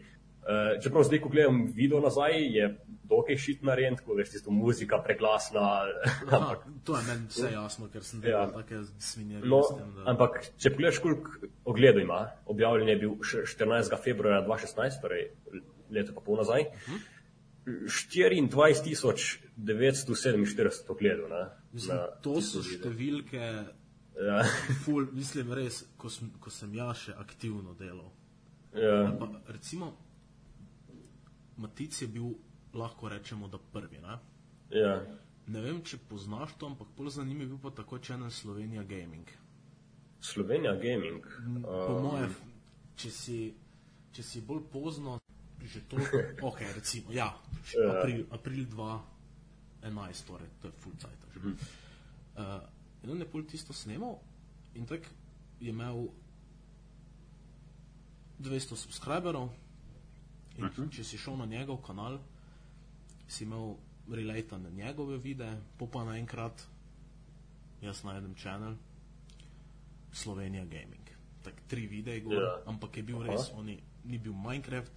Uh, 0.41 0.81
čeprav 0.83 1.05
zdaj, 1.07 1.21
ko 1.21 1.29
gledam 1.29 1.67
video 1.75 2.01
nazaj, 2.01 2.41
je 2.57 2.71
dokaj 3.11 3.37
šit 3.37 3.63
narejen, 3.63 3.97
tako 3.97 4.15
veš, 4.15 4.31
tisto 4.31 4.51
muzika 4.51 4.99
preglasna. 4.99 5.65
Aha, 6.29 6.55
to 6.85 6.97
je 6.97 7.03
meni 7.05 7.27
vse 7.29 7.51
jasno, 7.53 7.89
ker 7.89 8.03
sem 8.03 8.21
delal 8.21 8.49
Ja. 8.49 8.53
take 8.55 8.79
svinje. 9.01 9.41
No, 9.43 9.61
tem, 9.69 9.91
da- 9.95 10.07
ampak 10.07 10.31
če 10.57 10.71
pogledaš, 10.71 10.99
koliko 10.99 11.31
ogledov 11.67 12.01
ima, 12.01 12.21
objavljen 12.47 12.89
je 12.89 12.97
bil 12.99 13.17
še 13.23 13.45
14. 13.47 13.99
februarja 13.99 14.43
2016, 14.43 15.01
torej 15.01 15.27
leto 15.91 16.13
pa 16.13 16.21
pol 16.23 16.37
nazaj. 16.37 16.69
24.947 19.59 20.87
pogledov. 20.87 21.29
ne, 21.29 21.47
Mislim, 21.73 21.97
na 21.97 22.07
to 22.23 22.41
so 22.41 22.59
video. 22.61 22.79
številke, 22.79 23.65
Ja, 24.21 24.43
ful, 24.85 25.07
mislim 25.13 25.53
res, 25.55 25.85
ko 25.97 26.11
sem, 26.11 26.29
ko 26.39 26.51
sem 26.51 26.75
ja 26.75 26.91
še 26.93 27.15
aktivno 27.15 27.73
delal. 27.75 28.11
ja, 28.75 29.17
Pa, 29.19 29.29
recimo, 29.49 29.95
Matic 31.57 32.03
je 32.03 32.09
bil, 32.09 32.35
lahko 32.75 33.09
rečemo, 33.09 33.49
da 33.49 33.59
prvi. 33.73 33.99
Ne? 33.99 34.19
ja. 34.71 35.01
ne 35.47 35.61
vem, 35.61 35.83
če 35.83 35.99
poznaš 36.09 36.55
to, 36.59 36.67
ampak 36.67 36.89
bolj 36.97 37.11
zanimiv 37.19 37.49
je 37.49 37.49
bil 37.55 37.59
pa 37.63 37.71
tako 37.75 37.99
čenen 37.99 38.31
Slovenija 38.31 38.83
Gaming. 38.83 39.27
Slovenija 40.21 40.75
Gaming. 40.77 41.27
Po 41.65 41.97
Um, 41.97 42.03
mojem, 42.05 42.35
če 42.97 43.11
si, 43.11 43.39
če 44.13 44.23
si 44.23 44.43
bolj 44.47 44.63
pozno, 44.73 45.19
že 45.65 45.83
toliko, 45.89 46.21
ok, 46.53 46.61
recimo, 46.77 47.13
ja, 47.13 47.33
Ja. 47.75 47.99
april, 47.99 48.25
april 48.31 48.65
2011, 49.83 50.27
torej, 50.27 50.49
to 50.61 50.69
je 50.69 50.73
full 50.79 50.95
cajt. 51.01 51.27
Uh, 51.41 52.61
in 53.03 53.11
on 53.11 53.21
je 53.21 53.27
pol 53.27 53.45
tisto 53.49 53.73
snemal 53.73 54.19
in 54.75 54.87
tak 54.87 55.05
je 55.61 55.71
imel 55.71 56.09
200 58.41 58.77
subscriberov 58.77 59.51
in 60.57 60.65
uh 60.65 60.71
-huh. 60.71 60.91
če 60.91 61.05
si 61.05 61.19
šel 61.19 61.37
na 61.37 61.47
njegov 61.47 61.77
kanal, 61.83 62.19
si 63.31 63.45
imel 63.47 63.77
relate 64.11 64.59
na 64.59 64.71
njegove 64.71 65.19
videe, 65.19 65.55
po 65.79 65.87
pa 65.87 66.03
naenkrat 66.05 66.67
jaz 67.81 68.03
najdem 68.05 68.35
channel 68.35 68.75
Slovenija 70.13 70.65
Gaming. 70.65 71.07
Tak 71.43 71.55
tri 71.69 71.87
videe 71.87 72.21
gor, 72.21 72.43
Ja. 72.43 72.63
ampak 72.67 72.97
je 72.97 73.03
bil 73.03 73.23
res, 73.23 73.51
oni, 73.55 73.79
ni 74.05 74.19
bil 74.19 74.33
Minecraft, 74.35 74.93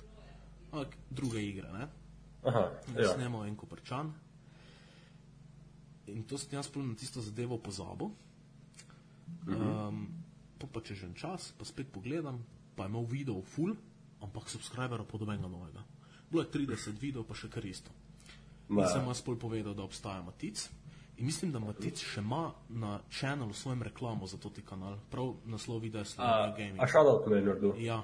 ampak 0.71 0.97
druge 1.09 1.43
igre, 1.45 1.69
ne? 1.71 1.87
Aha, 2.43 2.71
Ja. 2.95 3.01
ja. 3.01 3.13
Snemal 3.13 3.45
en 3.45 3.55
koprčan. 3.55 4.13
In 6.07 6.23
to 6.23 6.37
sem 6.37 6.57
jaz 6.57 6.67
na 6.75 6.95
tisto 6.95 7.21
zadevo 7.21 7.57
pozabil. 7.57 8.09
Um, 9.47 10.07
pa, 10.59 10.67
pa 10.67 10.81
če 10.81 10.95
že 10.95 11.05
en 11.05 11.13
čas, 11.15 11.53
pa 11.57 11.65
spet 11.65 11.87
pogledam, 11.91 12.43
pa 12.75 12.83
je 12.83 12.89
imel 12.89 13.05
video 13.05 13.41
full, 13.41 13.75
ampak 14.21 14.49
subscribera 14.49 15.03
podobnega 15.03 15.47
novega. 15.47 15.83
Bilo 16.31 16.43
je 16.43 16.49
30 16.51 16.99
videov, 16.99 17.27
pa 17.27 17.33
še 17.35 17.47
kar 17.49 17.63
isto. 17.65 17.91
In 18.69 18.75
Ma. 18.75 18.87
sem 18.87 19.05
jaz 19.05 19.21
pol 19.21 19.35
povedal, 19.35 19.73
da 19.73 19.83
obstaja 19.83 20.21
Matic. 20.21 20.69
In 21.17 21.25
mislim, 21.25 21.51
da 21.51 21.59
Matic 21.59 21.99
še 22.01 22.21
ima 22.21 22.53
na 22.69 22.99
channelu 23.11 23.53
svojem 23.53 23.83
reklamo 23.83 24.27
za 24.27 24.37
to 24.37 24.49
ti 24.49 24.61
kanal. 24.65 24.97
Prav 25.11 25.35
naslov 25.45 25.81
videa 25.83 26.05
Slovenija 26.05 26.55
Gaming. 26.57 26.81
a 26.81 26.87
shoutout 26.87 27.27
me 27.27 27.37
je 27.37 27.43
naredil. 27.43 27.73
Ja, 27.77 27.99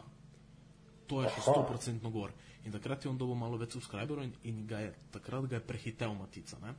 to 1.08 1.24
je 1.24 1.30
še 1.30 1.42
Aha. 1.48 1.66
100% 1.66 2.12
gor. 2.12 2.32
In 2.66 2.72
takrat 2.72 3.06
je 3.06 3.10
on 3.10 3.18
dobil 3.18 3.36
malo 3.36 3.58
več 3.58 3.74
subscriberov 3.74 4.24
in, 4.24 4.34
in 4.44 4.68
ga 4.68 4.80
je, 4.80 4.94
takrat 5.12 5.48
ga 5.50 5.56
je 5.58 5.66
prehitel 5.66 6.14
Matica. 6.14 6.60
Ne? 6.62 6.76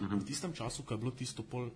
Mhm. 0.00 0.18
V 0.20 0.24
tistem 0.24 0.52
času, 0.52 0.82
ko 0.82 0.94
je 0.94 0.98
bilo 0.98 1.12
tisto 1.14 1.42
pol, 1.42 1.70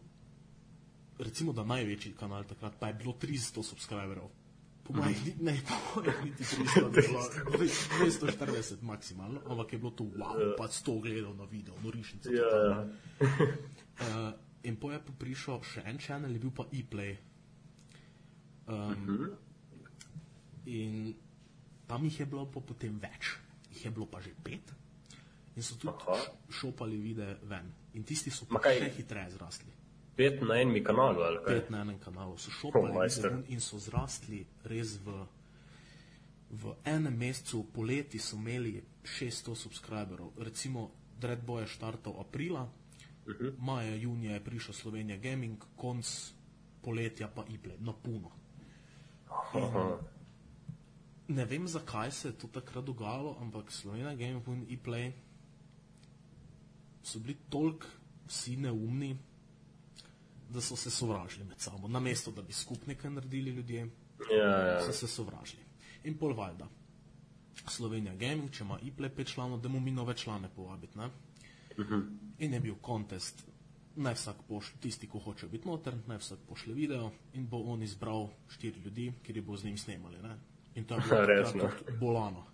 recimo 1.18 1.52
da 1.52 1.64
največji 1.64 2.12
kanal 2.18 2.44
takrat, 2.44 2.76
pa 2.78 2.90
je 2.90 2.98
bilo 2.98 3.14
300 3.14 3.62
subscriberov. 3.62 4.28
Po 4.88 4.94
Mhm. 4.94 5.04
ni- 5.04 5.36
ne, 5.42 5.60
po 5.62 5.74
mojih 5.96 6.16
niti 6.24 6.42
300, 6.42 6.88
bi 6.88 7.02
bilo 7.02 7.20
240 8.00 8.82
maksimalno, 8.82 9.40
ampak 9.44 9.72
je 9.72 9.78
bilo 9.78 9.90
to 9.92 10.04
wow, 10.06 10.56
pa 10.56 10.64
100 10.66 10.94
gledal 10.98 11.34
na 11.34 11.44
video, 11.46 11.74
norišnice. 11.78 12.30
Ja, 12.30 12.48
ja. 12.64 12.88
Uh, 13.20 14.32
in 14.62 14.76
po 14.76 14.88
je 14.88 15.00
prišel 15.14 15.60
še 15.62 15.82
en 15.84 15.98
channel, 15.98 16.30
je 16.30 16.38
bil 16.38 16.50
pa 16.50 16.64
e-play. 16.72 17.18
Um, 18.66 19.30
In 20.66 21.14
tam 21.86 22.04
jih 22.04 22.18
je 22.18 22.26
bilo 22.26 22.44
pa 22.46 22.60
potem 22.60 22.98
več, 22.98 23.30
jih 23.70 23.84
je 23.84 23.90
bilo 23.90 24.06
pa 24.06 24.20
že 24.20 24.34
pet. 24.38 24.72
In 25.54 25.62
so 25.62 25.74
tudi 25.74 25.94
Aha. 25.94 26.16
šopali 26.50 26.96
videe 26.98 27.38
ven. 27.42 27.68
In 27.92 28.04
tisti 28.04 28.30
so 28.30 28.44
pa 28.46 28.60
še 28.62 28.90
hitreje 28.90 29.30
zrasli. 29.30 29.72
Pet 30.18 30.40
na 30.42 30.56
enem 30.58 30.82
kanalu, 30.84 31.22
ali 31.22 31.38
kaj? 31.44 31.54
Pet 31.54 31.68
na 31.70 31.82
enem 31.84 31.98
kanalu 32.02 32.38
so 32.42 32.50
šopali 32.50 33.44
in 33.54 33.60
so 33.62 33.78
zrasli 33.78 34.40
res 34.66 34.96
v, 35.04 35.14
v 36.50 36.74
enem 36.84 37.14
mesecu, 37.14 37.62
poleti 37.70 38.18
so 38.18 38.36
imeli 38.36 38.80
600 39.06 39.54
subscriberov. 39.54 40.32
Recimo, 40.42 40.90
Dreadboy 41.20 41.62
je 41.62 41.70
štartal 41.70 42.18
aprila, 42.18 42.62
uh 42.62 43.34
-huh. 43.34 43.54
maja, 43.58 43.94
junija 43.94 44.34
je 44.34 44.44
prišel 44.44 44.74
Slovenija 44.74 45.18
Gaming, 45.18 45.64
konc 45.76 46.32
poletja 46.82 47.28
pa 47.28 47.44
iple, 47.48 47.74
na 47.78 47.92
puno. 47.92 48.30
Aha. 49.54 49.98
Ne 51.28 51.44
vem, 51.44 51.68
zakaj 51.68 52.10
se 52.10 52.28
je 52.28 52.32
to 52.32 52.46
takrat 52.46 52.84
dogajalo, 52.84 53.36
ampak 53.40 53.70
Slovenija 53.72 54.14
Game 54.14 54.42
in 54.46 54.66
ePlay 54.70 55.12
so 57.02 57.18
bili 57.18 57.36
toliko 57.50 57.86
vsi 58.26 58.56
neumni, 58.56 59.16
da 60.48 60.60
so 60.60 60.76
se 60.76 60.90
sovražili 60.90 61.44
med 61.44 61.60
sabo. 61.60 61.88
Namesto 61.88 62.30
da 62.30 62.42
bi 62.42 62.52
skupaj 62.52 62.86
nekaj 62.86 63.10
naredili 63.10 63.50
ljudje, 63.50 63.88
Ja, 64.32 64.44
ja. 64.58 64.82
so 64.82 64.92
se 64.92 65.06
sovražili. 65.06 65.62
In 66.04 66.18
pol 66.18 66.34
valjda. 66.34 66.66
Slovenija 67.68 68.14
Gaming, 68.14 68.50
če 68.50 68.64
ima 68.64 68.78
ePlay 68.80 69.08
pet 69.08 69.26
članov, 69.26 69.60
da 69.60 69.68
mu 69.68 69.80
mi 69.80 69.90
nove 69.90 70.14
člane 70.14 70.48
povabiti. 70.48 70.98
Ne? 70.98 71.08
In 72.38 72.54
je 72.54 72.60
bil 72.60 72.74
kontest, 72.74 73.44
naj 73.96 74.14
vsak 74.14 74.36
pošlje, 74.48 74.78
tisti, 74.80 75.06
ki 75.06 75.18
hoče 75.18 75.46
biti 75.46 75.68
noter, 75.68 75.94
naj 76.06 76.18
vsak 76.18 76.38
pošlje 76.48 76.74
video 76.74 77.10
in 77.34 77.46
bo 77.46 77.58
on 77.64 77.82
izbral 77.82 78.28
štiri 78.48 78.80
ljudi, 78.80 79.12
ki 79.22 79.32
jih 79.32 79.44
bo 79.44 79.56
z 79.56 79.64
njim 79.64 79.78
snemali. 79.78 80.22
Ne? 80.22 80.36
In 80.74 80.84
to 80.84 80.94
je 80.94 81.00
bilo 81.00 81.26
Resno. 81.26 81.70
bolano. 82.00 82.46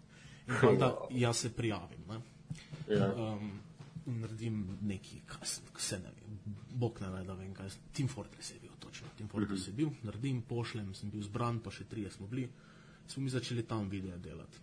In 0.49 0.55
pa 0.61 0.73
da 0.73 0.91
jaz 1.11 1.37
se 1.37 1.53
prijavim. 1.53 2.01
Ne? 2.09 2.21
Ja. 2.89 3.13
Um, 3.15 3.51
naredim 4.07 4.79
neki, 4.83 5.23
se, 5.79 5.99
ne 5.99 6.11
vem, 6.11 6.39
bog 6.71 7.01
ne 7.01 7.11
ve, 7.11 7.25
da 7.25 7.35
vem, 7.35 7.55
kaj. 7.55 7.71
Team 7.93 8.09
Fortress 8.09 8.51
je 8.51 8.61
bil 8.61 8.71
točno. 8.79 9.09
Team 9.17 9.29
Fortress 9.29 9.69
je 9.69 9.73
bil, 9.73 9.91
naredim, 10.03 10.43
pošljem, 10.43 10.95
sem 10.95 11.11
bil 11.11 11.23
zbran, 11.23 11.61
pa 11.61 11.71
še 11.71 11.85
trije 11.85 12.11
smo 12.11 12.27
bili. 12.27 12.49
Smo 13.07 13.23
mi 13.23 13.31
začeli 13.31 13.63
tam 13.63 13.89
video 13.89 14.19
delati. 14.19 14.59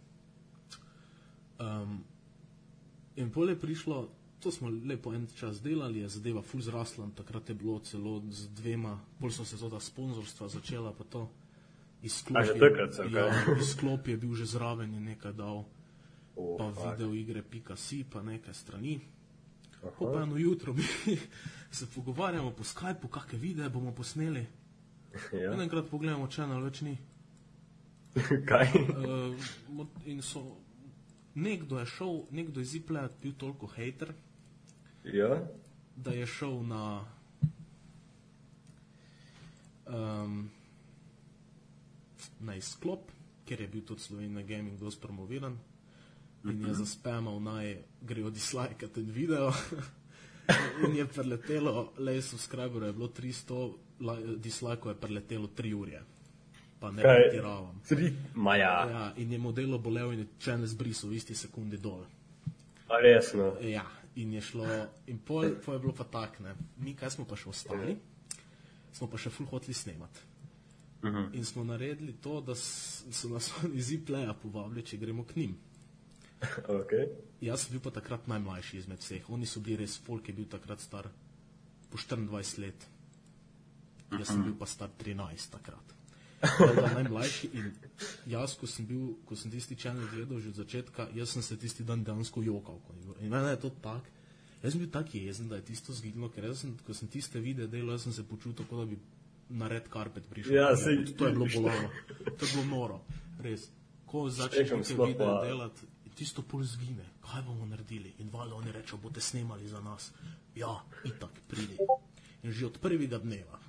Um, 1.60 2.04
in 3.16 3.30
pol 3.30 3.50
je 3.50 3.60
prišlo, 3.60 4.10
to 4.40 4.52
smo 4.52 4.70
lepo 4.70 5.14
en 5.14 5.28
čas 5.36 5.62
delali, 5.62 6.00
je 6.00 6.10
zadeva 6.10 6.42
full 6.42 6.62
zrasla, 6.62 7.10
takrat 7.16 7.50
je 7.50 7.56
bilo 7.56 7.80
celo 7.80 8.22
z 8.30 8.48
dvema, 8.50 8.96
bolj 9.20 9.32
so 9.32 9.46
se 9.46 9.58
to 9.58 9.70
ta 9.70 9.80
sponzorstva 9.80 10.50
začela, 10.50 10.94
pa 10.94 11.04
to 11.04 11.28
izklop. 12.02 12.42
A 12.42 12.46
je- 12.46 12.60
takrat 12.60 12.96
se, 12.96 13.06
ja, 13.14 13.28
izklop 13.62 14.08
je 14.08 14.18
bil 14.18 14.34
že 14.36 14.46
zraven 14.46 14.94
in 14.94 15.06
nekaj 15.06 15.34
dal, 15.34 15.66
O, 16.36 16.56
pa 16.58 16.72
video 16.72 17.14
igre.si, 17.14 18.04
pa 18.04 18.22
nekaj 18.24 18.54
strani. 18.54 18.96
Po 19.82 20.12
pa 20.14 20.22
eno 20.22 20.38
jutro 20.38 20.74
mi 20.74 20.84
se 21.72 21.86
pogovarjamo 21.96 22.52
po 22.52 22.64
Skypu, 22.64 23.08
kakšne 23.08 23.40
videe 23.40 23.70
bomo 23.70 23.92
posneli. 23.92 24.46
Ja. 25.34 25.54
In 25.54 25.62
enkrat 25.62 25.90
pogledamo, 25.90 26.28
channel 26.28 26.62
več 26.64 26.82
ni. 26.82 26.98
Kaj? 28.50 28.68
Uh, 28.78 29.88
in 30.06 30.22
so, 30.22 30.44
nekdo 31.36 31.80
je 31.80 31.86
šel, 31.86 32.22
nekdo 32.32 32.62
iz 32.62 32.76
Iplea 32.76 33.04
je 33.04 33.16
bil 33.22 33.34
toliko 33.38 33.68
hater, 33.68 34.14
Ja. 35.04 35.42
da 35.96 36.12
je 36.12 36.26
šel 36.28 36.62
na. 36.64 37.06
Um, 39.92 40.52
na 42.40 42.56
izklop, 42.56 43.12
ker 43.46 43.62
je 43.62 43.68
bil 43.68 43.82
tudi 43.86 44.02
Slovenija 44.02 44.46
Gaming 44.48 44.80
dosti 44.80 45.02
promoviran 45.02 45.58
in 46.44 46.66
je 46.68 46.74
zaspemal 46.74 47.40
naj 47.40 47.78
grejo 48.02 48.30
dislike 48.30 48.88
ten 48.88 49.12
video. 49.12 49.52
in 50.88 50.96
je 50.96 51.06
preletelo, 51.06 51.94
le 51.98 52.22
subscriberov 52.22 52.88
je 52.88 52.94
bilo 52.94 53.08
300, 53.08 53.74
li- 54.00 54.38
dislikeov 54.38 54.92
je 54.92 55.00
preletelo 55.00 55.48
3 55.48 55.74
ure. 55.74 56.02
Pa 56.80 56.92
ne 56.92 57.04
pretiravam. 57.04 57.82
Maja. 58.34 58.90
Ja, 58.90 59.14
in 59.18 59.32
je 59.32 59.38
modelo 59.38 59.78
bolel 59.80 60.12
in 60.12 60.20
je 60.20 60.28
čene 60.40 60.68
zbrisal 60.68 61.10
v 61.10 61.14
isti 61.14 61.36
sekundi 61.36 61.78
dol. 61.78 62.06
A 62.90 62.98
resno. 62.98 63.54
Ja, 63.62 63.86
in 64.16 64.34
je 64.34 64.42
šlo, 64.42 64.66
in 65.08 65.20
pol, 65.20 65.54
pol 65.66 65.76
je 65.76 65.80
bilo 65.80 65.94
pa 65.94 66.04
tak, 66.04 66.40
ne. 66.40 66.56
Mi, 66.78 66.96
kaj 66.98 67.14
smo 67.16 67.26
pa 67.26 67.38
še 67.38 67.50
ostali, 67.50 67.96
smo 68.92 69.08
pa 69.08 69.18
še 69.22 69.30
full 69.30 69.48
hoteli 69.48 69.74
snemati. 69.78 70.28
In 71.34 71.46
smo 71.46 71.64
naredili 71.64 72.14
to, 72.22 72.42
da 72.42 72.56
so 72.56 73.30
nas 73.30 73.52
iz 73.80 73.92
Ipleja 73.92 74.34
povabili, 74.34 74.84
če 74.86 74.98
gremo 74.98 75.24
k 75.24 75.36
njim. 75.36 75.56
Ok. 76.82 76.92
Jaz 77.42 77.64
sem 77.66 77.74
bil 77.74 77.82
pa 77.82 77.92
takrat 77.92 78.28
najmlajši 78.28 78.78
izmed 78.78 79.00
vseh. 79.00 79.30
Oni 79.30 79.46
so 79.46 79.60
bili 79.60 79.82
res, 79.82 79.98
folk 80.00 80.28
je 80.28 80.34
bil 80.34 80.46
takrat 80.46 80.80
star 80.80 81.08
po 81.90 81.98
24 81.98 82.60
let. 82.60 82.88
Jaz 84.12 84.28
sem 84.28 84.44
bil 84.44 84.54
pa 84.56 84.66
star 84.66 84.90
13 84.98 85.52
takrat. 85.52 85.96
Da 86.42 86.90
najmlajši 86.98 87.50
in 87.54 87.72
jaz, 88.28 88.56
ko 88.58 88.68
sem, 88.68 88.86
bil, 88.86 89.16
ko 89.26 89.36
sem 89.36 89.52
tisti 89.52 89.76
channel 89.76 90.08
gledal 90.10 90.40
že 90.40 90.50
od 90.50 90.58
začetka, 90.58 91.08
jaz 91.14 91.30
sem 91.30 91.42
se 91.42 91.58
tisti 91.58 91.84
dan 91.84 92.04
dejansko 92.04 92.42
jokal. 92.42 92.82
In 93.20 93.30
meni 93.30 93.52
je 93.52 93.60
to 93.60 93.70
tak. 93.82 94.06
Jaz 94.62 94.74
sem 94.74 94.82
bil 94.82 94.90
tak 94.90 95.14
jezen, 95.16 95.50
da 95.50 95.58
je 95.58 95.66
tisto 95.66 95.94
zginilo, 95.94 96.30
ker 96.30 96.46
jaz 96.46 96.62
sem, 96.62 96.74
ko 96.78 96.94
sem 96.94 97.08
tiste 97.08 97.40
videe 97.40 97.66
delal, 97.68 97.96
jaz 97.96 98.04
sem 98.04 98.14
se 98.14 98.24
počutil, 98.24 98.66
kot 98.66 98.78
da 98.78 98.86
bi 98.86 98.98
na 99.52 99.68
red 99.68 99.88
karpet 99.90 100.28
prišel. 100.30 100.54
Ja, 100.54 100.68
sej- 100.76 101.14
to 101.14 101.26
je 101.26 101.34
bilo 101.34 101.48
bolano. 101.48 101.90
To 102.28 102.46
je 102.46 102.52
bilo 102.52 102.66
noro. 102.68 103.00
Res. 103.40 103.70
Ko 104.06 104.28
začneš 104.28 104.74
videe 104.92 105.16
pa- 105.16 105.42
delati, 105.42 105.88
tisto 106.12 106.42
pol 106.42 106.64
zvine, 106.64 107.06
kaj 107.22 107.42
bomo 107.42 107.66
naredili. 107.66 108.14
In 108.20 108.30
valjda 108.30 108.56
oni 108.56 108.72
rečejo, 108.72 108.98
boste 108.98 109.22
snemali 109.22 109.68
za 109.68 109.82
nas. 109.82 110.12
Ja, 110.56 110.72
itak, 111.04 111.30
pridi. 111.48 111.78
In 112.44 112.52
že 112.52 112.66
od 112.66 112.78
prvega 112.78 113.18
dneva 113.18 113.60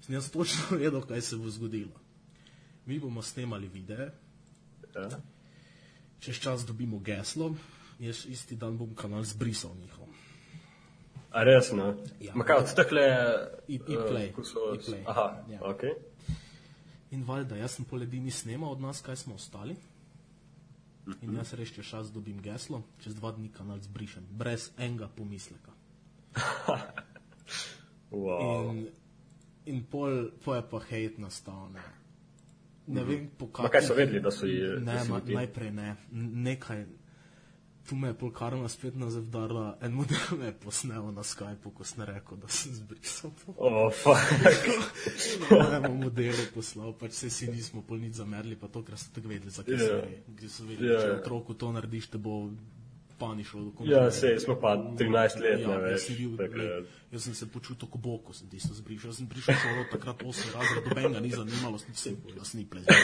sem 0.00 0.14
jaz 0.14 0.30
točno 0.30 0.62
vedel, 0.78 1.00
kaj 1.02 1.20
se 1.22 1.36
bo 1.36 1.50
zgodilo. 1.50 1.94
Mi 2.86 2.98
bomo 2.98 3.22
snemali 3.22 3.68
videe, 3.68 4.10
Ja. 4.94 5.08
čez 6.20 6.36
čas 6.36 6.66
dobimo 6.66 6.98
geslo, 6.98 7.54
jaz 7.98 8.26
isti 8.26 8.56
dan 8.56 8.78
bom 8.78 8.94
kanal 8.94 9.22
zbrisal 9.24 9.70
njihov. 9.74 10.06
A 11.30 11.44
res, 11.44 11.70
no? 11.72 11.96
Ja. 12.20 12.34
Ma 12.34 12.44
kaj 12.44 12.56
od 12.58 12.74
takle... 12.74 13.00
I- 13.68 13.76
eh, 13.76 13.88
i-play. 13.88 14.32
ko 14.32 14.42
so- 14.42 14.74
I-play. 14.74 15.00
Aha, 15.06 15.44
Ja. 15.48 15.60
ok. 15.62 15.80
In 17.10 17.24
valjda, 17.24 17.56
jaz 17.56 17.70
sem 17.70 17.84
pol 17.84 18.02
edini 18.02 18.30
snemal 18.30 18.72
od 18.72 18.80
nas, 18.80 19.00
kaj 19.00 19.16
smo 19.16 19.34
ostali. 19.34 19.76
In 21.22 21.34
jaz 21.34 21.52
res 21.58 21.72
čez 21.74 21.86
čas 21.86 22.10
dobim 22.14 22.38
geslo, 22.38 22.82
čez 23.02 23.16
dva 23.18 23.32
dni 23.34 23.50
kanal 23.50 23.82
zbrišem, 23.82 24.26
brez 24.30 24.70
enega 24.78 25.10
pomisleka. 25.10 25.74
Wow. 28.12 28.76
In, 28.76 28.88
in 29.64 29.84
pol, 29.88 30.36
pol 30.44 30.60
je 30.60 30.64
pa 30.68 30.78
hejt 30.84 31.16
nastal. 31.16 31.72
Ne, 31.72 31.80
ne 32.92 33.04
vem, 33.08 33.30
po 33.38 33.48
Ma 33.56 33.70
kaj 33.72 33.86
so 33.88 33.96
vedeli, 33.96 34.20
da 34.20 34.28
so 34.28 34.44
ji... 34.44 34.60
Ne, 34.84 34.98
ma, 35.08 35.20
najprej 35.24 35.72
ne. 35.72 35.94
Nekaj. 36.12 36.84
Tu 37.82 37.96
me 37.96 38.08
je 38.08 38.14
pol 38.14 38.30
karma 38.30 38.68
spet 38.68 38.94
nazaj 38.94 39.22
vdarila. 39.22 39.76
En 39.80 39.92
model 39.92 40.38
me 40.38 40.46
je 40.46 40.52
posnel 40.54 41.12
na 41.12 41.22
Skypu, 41.22 41.70
ko 41.70 41.84
sem 41.84 42.04
rekel, 42.04 42.36
da 42.36 42.48
sem 42.48 42.70
zbrisal 42.72 43.30
to. 43.36 43.54
Oh, 43.58 43.90
fuck. 43.92 44.22
Mojemu 45.50 45.94
modelu 45.96 46.44
poslal, 46.54 46.92
pač 46.92 47.12
se 47.14 47.30
si 47.30 47.48
nismo 47.48 47.82
pol 47.82 47.98
nič 47.98 48.14
zamerili, 48.14 48.56
pa 48.56 48.68
to, 48.68 48.82
ker 48.82 48.94
so 48.96 49.10
tako 49.10 49.28
vedeli, 49.28 49.50
zakaj 49.50 49.74
Ja. 49.74 49.78
se 49.78 49.88
gre. 49.96 50.22
Ker 50.36 50.48
so 50.48 50.64
vedeli, 50.64 50.88
Ja, 50.88 51.00
če 51.00 51.08
ja. 51.08 51.16
otroku 51.16 51.54
to 51.54 51.72
narediš, 51.72 52.06
te 52.06 52.18
bo 52.18 52.50
panišal 53.22 53.64
do 53.68 53.70
konca. 53.78 53.92
Ja, 53.92 54.02
sej, 54.10 54.34
smo 54.42 54.56
pa 54.58 54.74
13 54.76 55.40
let, 55.44 55.60
ja, 55.62 55.68
ne 55.68 55.92
jaz 55.92 55.92
veš. 55.92 56.06
sem 56.06 56.16
bil, 56.18 56.32
glej, 56.54 56.70
jaz 57.14 57.26
sem 57.28 57.34
se 57.38 57.46
počutil 57.54 57.88
kot 57.88 58.02
bog, 58.02 58.20
ko 58.26 58.34
sem 58.34 58.50
tisto 58.50 58.74
zbrišal. 58.74 59.12
Jaz 59.12 59.20
sem 59.22 59.28
prišel 59.30 59.54
šolo 59.62 59.84
takrat 59.92 60.24
8 60.26 60.56
razred, 60.56 60.88
dobenega 60.88 61.20
ni 61.20 61.30
zanimalo, 61.30 61.78
sem 61.78 61.94
vse 61.94 62.14
jaz 62.34 62.54
ni 62.58 62.64
plezal. 62.66 62.98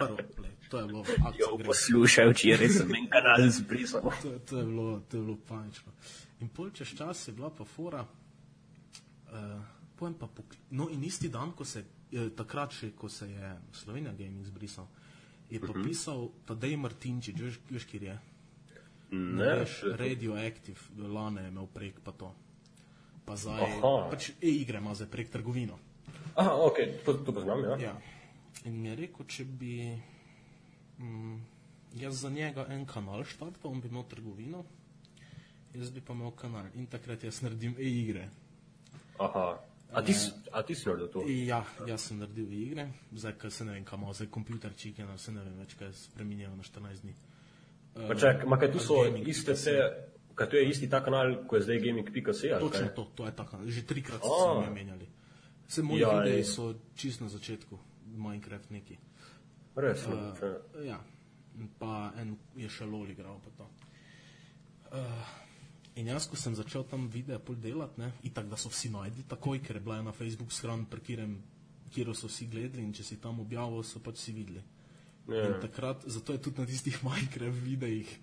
Prvo, 0.00 0.16
glej, 0.38 0.54
to 0.70 0.80
je 0.80 0.86
bilo 0.86 1.04
akcija. 1.04 1.44
Jo, 1.44 1.58
poslušaj, 1.66 2.32
včeraj 2.32 2.72
sem 2.78 2.94
en 2.94 3.10
kanal 3.12 3.44
zbrisal. 3.50 4.00
To, 4.22 4.32
je- 4.32 4.40
to, 4.48 4.58
je 4.58 4.64
bilo, 4.64 4.88
to 5.10 5.16
je 5.16 5.22
bilo 5.22 5.38
panično. 5.48 5.92
In 6.40 6.48
pol 6.48 6.70
čez 6.72 6.96
čas 6.96 7.28
je 7.28 7.36
bila 7.36 7.50
pa 7.52 7.64
fora, 7.68 8.00
uh, 8.00 9.60
pojem 9.96 10.14
pa 10.14 10.26
pokli... 10.26 10.58
No 10.70 10.88
in 10.88 11.04
isti 11.04 11.28
dan, 11.28 11.52
ko 11.52 11.64
se, 11.68 11.84
eh, 12.12 12.30
takrat 12.36 12.72
še, 12.72 12.94
ko 12.96 13.08
se 13.12 13.28
je 13.28 13.52
Slovenija 13.76 14.14
Gaming 14.16 14.46
zbrisal, 14.48 14.88
je 15.50 15.60
pa 15.60 15.66
uh 15.66 15.76
-huh. 15.76 15.84
pisal 15.84 16.30
Tadej 16.46 16.76
Martinčič, 16.76 17.36
veš, 17.40 17.60
veš 17.70 17.84
kjer 17.84 18.02
je? 18.02 18.18
Ne, 19.10 19.54
veš, 19.62 19.80
Radioactive, 19.98 20.80
lane 20.98 21.42
je 21.42 21.48
imel 21.48 21.66
prek 21.66 22.00
pa 22.04 22.12
to. 22.12 22.34
Pa 23.26 23.36
zdaj, 23.36 23.62
Aha. 23.62 24.08
pač 24.10 24.30
e-igre 24.42 24.78
ima 24.78 24.94
zdaj 24.94 25.10
prek 25.10 25.30
trgovino. 25.30 25.78
Aha, 26.34 26.54
ok, 26.66 26.78
to, 27.04 27.14
to 27.14 27.32
poznam, 27.32 27.64
ja. 27.64 27.76
Ja. 27.78 27.94
In 28.64 28.80
mi 28.82 28.88
je 28.88 28.96
rekel, 28.96 29.26
če 29.26 29.44
bi 29.44 29.74
mm, 30.98 31.40
jaz 32.00 32.20
za 32.22 32.30
njega 32.30 32.66
en 32.70 32.86
kanal 32.86 33.24
štartal, 33.24 33.72
on 33.72 33.80
bi 33.80 33.90
imel 33.90 34.06
trgovino, 34.10 34.62
jaz 35.74 35.90
bi 35.90 36.00
pa 36.00 36.14
imel 36.14 36.30
kanal. 36.38 36.70
In 36.74 36.86
takrat 36.86 37.24
jaz 37.24 37.42
naredim 37.42 37.74
e-igre. 37.78 38.28
Aha. 39.18 39.48
A 39.92 40.02
ti, 40.06 40.14
a 40.54 40.62
ti 40.62 40.74
si 40.74 40.86
naredil 40.86 41.08
to? 41.10 41.24
Ja, 41.26 41.64
jaz 41.86 42.06
sem 42.06 42.20
naredil 42.22 42.46
e-igre, 42.46 42.86
zdaj 43.10 43.34
ker 43.42 43.50
se 43.50 43.66
ne 43.66 43.74
vem, 43.74 43.84
kam 43.84 44.04
ima 44.04 44.14
zdaj 44.14 44.30
kompjuter 44.30 44.74
čikena, 44.78 45.18
se 45.18 45.34
ne 45.34 45.42
vem 45.42 45.58
več, 45.58 45.74
kaj 45.80 45.90
spreminjajo 45.98 46.54
na 46.54 46.66
14 46.66 47.02
dni. 47.02 47.14
Pa 47.94 48.14
čak, 48.14 48.44
ma 48.46 48.56
kaj 48.56 48.72
tu 48.72 48.78
so 48.78 49.02
Gaming. 49.04 49.28
iste 49.28 49.56
se, 49.56 49.74
kaj 50.34 50.48
tu 50.48 50.56
je 50.56 50.68
isti 50.70 50.88
ta 50.88 51.02
kanal, 51.04 51.46
ko 51.46 51.56
je 51.56 51.62
zdaj 51.62 51.78
gaming.se, 51.80 52.48
Točno 52.60 52.88
to, 52.96 53.04
to 53.14 53.26
je 53.26 53.32
ta 53.36 53.44
kanal. 53.46 53.66
Že 53.66 53.82
trikrat 53.82 54.20
A. 54.22 54.26
so 54.26 54.62
se 54.64 54.70
menjali. 54.70 55.08
Vse 55.68 55.82
moji 55.82 56.00
Ja, 56.00 56.12
ja, 56.12 56.20
videi 56.22 56.44
so 56.44 56.74
čist 56.94 57.20
na 57.20 57.28
začetku, 57.28 57.78
Minecraft 58.16 58.70
neki. 58.70 58.98
Res, 59.76 60.06
Uh, 60.06 60.12
uh, 60.12 60.86
ja, 60.86 61.00
In 61.60 61.68
pa 61.78 62.12
en 62.16 62.36
je 62.56 62.68
še 62.68 62.86
lol 62.86 63.10
igral. 63.10 63.36
Pa 63.44 63.50
to. 63.58 63.66
uh, 64.96 65.26
in 65.96 66.06
jaz, 66.06 66.26
ko 66.30 66.36
sem 66.36 66.54
začel 66.54 66.84
tam 66.88 67.08
videe 67.08 67.38
pol 67.38 67.56
delati, 67.56 68.00
ne, 68.00 68.12
itak, 68.22 68.48
da 68.48 68.56
so 68.56 68.68
vsi 68.68 68.88
najdli 68.90 69.24
takoj, 69.28 69.58
ker 69.62 69.76
je 69.76 69.80
bila 69.80 69.98
ena 69.98 70.12
Facebook 70.12 70.52
stran, 70.52 70.86
kjer 70.86 72.14
so 72.14 72.28
vsi 72.30 72.46
gledali 72.46 72.82
in 72.82 72.92
če 72.92 73.04
si 73.04 73.16
tam 73.20 73.40
objavil, 73.40 73.82
so 73.82 73.98
pač 74.00 74.14
vsi 74.16 74.32
videli. 74.32 74.62
Ja. 75.30 75.46
In 75.46 75.60
takrat, 75.62 76.02
zato 76.06 76.34
je 76.34 76.42
tudi 76.42 76.60
na 76.60 76.66
tistih 76.66 76.98
Minecraft 77.06 77.62
videih 77.64 78.18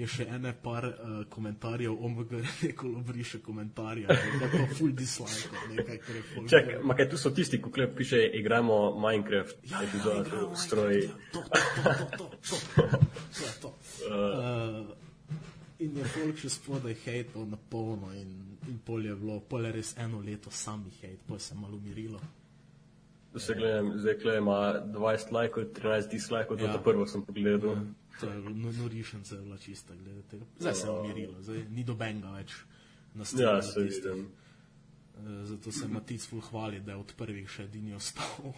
je 0.00 0.06
še 0.08 0.24
ene 0.32 0.52
par 0.62 0.86
uh, 0.86 1.16
komentarjev, 1.28 1.92
omg, 1.92 2.32
neko 2.62 2.92
obriše 3.00 3.40
komentarje, 3.44 4.06
da 4.06 4.46
je 4.46 4.50
to 4.52 4.76
full 4.78 4.94
dislike, 4.96 5.50
nekaj, 5.74 5.98
kar 6.06 6.16
je 6.16 6.22
full. 6.30 6.48
Čak, 6.48 6.70
ma 6.86 6.96
kaj 6.96 7.10
tu 7.10 7.20
so 7.20 7.32
tisti, 7.36 7.60
ko 7.60 7.72
klep 7.74 7.96
piše, 7.98 8.22
igramo 8.40 8.78
Minecraft, 9.00 9.60
Ja, 9.66 9.82
ja, 9.82 9.88
epizoda, 9.88 10.24
igramo 10.26 10.56
stroj. 10.56 10.94
Minecraft, 10.94 11.20
ja. 11.20 11.34
To, 11.34 11.42
to, 12.16 12.24
to, 12.24 12.30
to, 12.30 12.48
to, 12.48 12.88
to, 12.88 13.06
to 13.36 13.44
je 13.44 13.54
to. 13.60 13.74
Uh, 14.08 14.96
in 15.80 15.96
je 15.96 16.10
folk 16.14 16.40
še 16.40 16.52
spodaj 16.52 16.96
hejtal 17.04 17.46
na 17.48 17.58
polno 17.70 18.12
in, 18.16 18.34
in 18.68 18.80
pol 18.84 19.04
je 19.04 19.16
bilo, 19.16 19.40
pol 19.48 19.68
je 19.68 19.72
res 19.80 19.94
eno 20.00 20.20
leto 20.24 20.52
sami 20.52 20.92
hejt, 21.00 21.24
pol 21.28 21.40
se 21.40 21.54
je 21.54 21.60
malo 21.60 21.80
umirilo. 21.80 22.20
Se 23.32 23.54
gledam, 23.54 23.92
zdaj 23.94 24.14
kle 24.16 24.36
ima 24.36 24.56
20 24.84 25.32
lajkov, 25.32 25.64
13 25.64 26.10
dislajkov, 26.10 26.56
to 26.56 26.64
Ja. 26.64 26.68
je 26.68 26.76
to 26.76 26.82
prvo 26.82 27.06
sem 27.06 27.22
pogledal. 27.22 27.76
To 28.20 28.26
je 28.26 28.36
bilo, 28.36 28.50
no, 28.52 28.72
norišence 28.74 29.34
je 29.34 29.40
bila 29.40 29.56
čista 29.56 29.94
glede 29.94 30.22
tega. 30.22 30.44
Zdaj 30.58 30.74
se 30.74 30.86
je 30.86 30.90
umirilo, 30.92 31.34
zdaj 31.40 31.64
ni 31.70 31.84
dobenga 31.84 32.30
več 32.30 32.56
na 33.14 33.24
Ja, 33.34 33.62
sceni. 33.62 33.90
se 33.90 34.08
vidim. 34.08 34.26
Eh, 35.16 35.44
Zato 35.44 35.72
se 35.72 35.88
Matic 35.88 36.26
ful 36.26 36.40
hvali, 36.40 36.80
da 36.80 36.92
je 36.92 36.98
od 36.98 37.14
prvih 37.16 37.48
še 37.48 37.62
edini 37.62 37.94
ostal. 37.94 38.52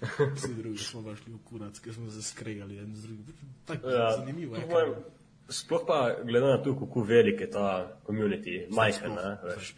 Vsi 0.34 0.54
drugi 0.54 0.78
smo 0.78 1.02
pa 1.02 1.16
šli 1.16 1.32
v 1.32 1.38
kurac, 1.44 1.78
ker 1.78 1.94
smo 1.94 2.10
se 2.10 2.22
skregali 2.22 2.78
en 2.78 2.94
z 2.94 3.02
drugim. 3.02 3.24
Tako 3.66 3.88
Ja, 3.88 4.16
zanimivo 4.16 4.56
je. 4.56 4.66
mojem, 4.66 4.94
Sploh 5.46 5.82
pa 5.86 5.96
glede 6.22 6.46
na 6.46 6.56
to, 6.58 6.72
kako 6.74 7.02
velik 7.02 7.40
je 7.40 7.50
ta 7.50 7.66
community, 8.06 8.64
majhen, 8.70 9.12
ne, 9.12 9.36
veš, 9.44 9.74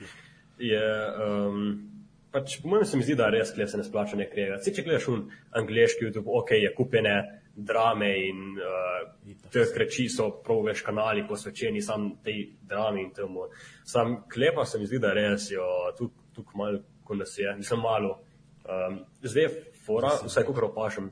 je, 0.59 0.83
um, 1.19 1.91
pač 2.33 2.61
po 2.63 2.69
mojem 2.69 2.85
se 2.85 2.97
mi 2.97 3.07
zdi, 3.07 3.17
da 3.19 3.31
res 3.33 3.53
kle 3.55 3.67
se 3.69 3.81
ne 3.81 3.85
splača 3.85 4.17
ne 4.17 4.29
krega. 4.31 4.59
Saj, 4.63 4.75
če 4.77 4.85
gledaš 4.87 5.09
un 5.13 5.27
angliški 5.57 6.07
YouTube, 6.07 6.31
ok, 6.41 6.55
je 6.61 6.73
kupene 6.77 7.17
drame 7.57 8.11
in 8.27 8.59
uh, 8.61 9.33
te 9.53 9.65
kreči 9.73 10.11
so 10.13 10.29
prav 10.45 10.67
veš 10.67 10.83
kanali 10.85 11.25
posvečeni 11.29 11.81
sam 11.83 12.11
tej 12.25 12.51
drami 12.69 13.07
in 13.07 13.15
temu. 13.17 13.49
Sam 13.85 14.23
klepa 14.33 14.67
se 14.69 14.79
mi 14.79 14.87
zdi, 14.87 15.01
da 15.01 15.15
res 15.17 15.51
jo 15.51 15.65
tukaj 15.97 16.27
tuk 16.37 16.55
malo 16.55 16.83
konesije, 17.05 17.57
nisem 17.57 17.81
malo. 17.81 18.19
Um, 18.67 18.99
zdaj 19.23 19.43
je 19.43 19.53
fora, 19.87 20.11
vsaj 20.27 20.45
kako 20.45 20.67
opašam, 20.67 21.11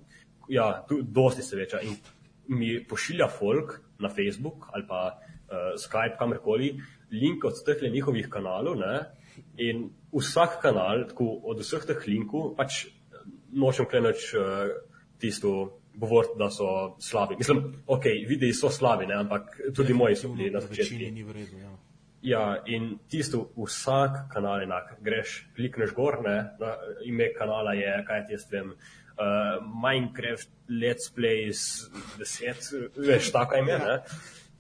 ja, 0.49 0.85
tu 0.89 1.01
dosti 1.03 1.43
se 1.43 1.57
veča 1.57 1.81
in 1.81 1.97
mi 2.49 2.77
pošilja 2.89 3.29
folk 3.39 3.79
na 3.99 4.09
Facebook 4.09 4.67
ali 4.73 4.85
pa 4.89 5.15
uh, 5.15 5.73
Skype, 5.81 6.19
kamorkoli, 6.19 6.75
link 7.13 7.45
od 7.45 7.63
teh 7.67 7.87
njihovih 7.93 8.29
kanalov 8.29 8.77
ne, 8.77 8.99
in 9.57 9.89
vsak 10.15 10.61
kanal, 10.63 11.09
tako 11.11 11.31
od 11.51 11.63
vseh 11.63 11.87
teh 11.87 12.07
linkov, 12.07 12.55
pač 12.59 12.87
nočem 13.55 13.89
kleneč 13.91 14.31
uh, 14.35 14.71
tisto 15.19 15.81
govoriti, 15.95 16.35
da 16.39 16.51
so 16.51 16.97
slabi. 16.99 17.37
Mislim, 17.39 17.83
ok, 17.87 18.05
videi 18.29 18.53
so 18.53 18.71
slabi, 18.71 19.07
ne, 19.07 19.15
ampak 19.15 19.57
tudi 19.77 19.95
moji 19.95 20.17
so 20.17 20.29
bili 20.29 20.51
na 20.51 20.61
začetku. 20.61 20.95
ja. 21.61 21.73
Ja, 22.25 22.45
in 22.67 22.95
tisto 23.09 23.51
vsak 23.57 24.31
kanal 24.33 24.63
enak. 24.65 24.95
Greš, 25.05 25.43
klikneš 25.57 25.93
gor, 25.93 26.23
ne, 26.25 26.37
na, 26.61 26.77
ime 27.05 27.29
kanala 27.37 27.75
je, 27.77 27.93
kaj 28.07 28.27
ti 28.27 28.33
jaz 28.33 28.47
vem, 28.51 28.71
uh, 28.73 29.59
Minecraft, 29.83 30.49
Let's 30.69 31.13
Plays 31.13 31.85
10, 32.19 32.89
veš, 32.97 33.29
tako 33.33 33.61
ime, 33.61 33.77
ne. 33.79 33.99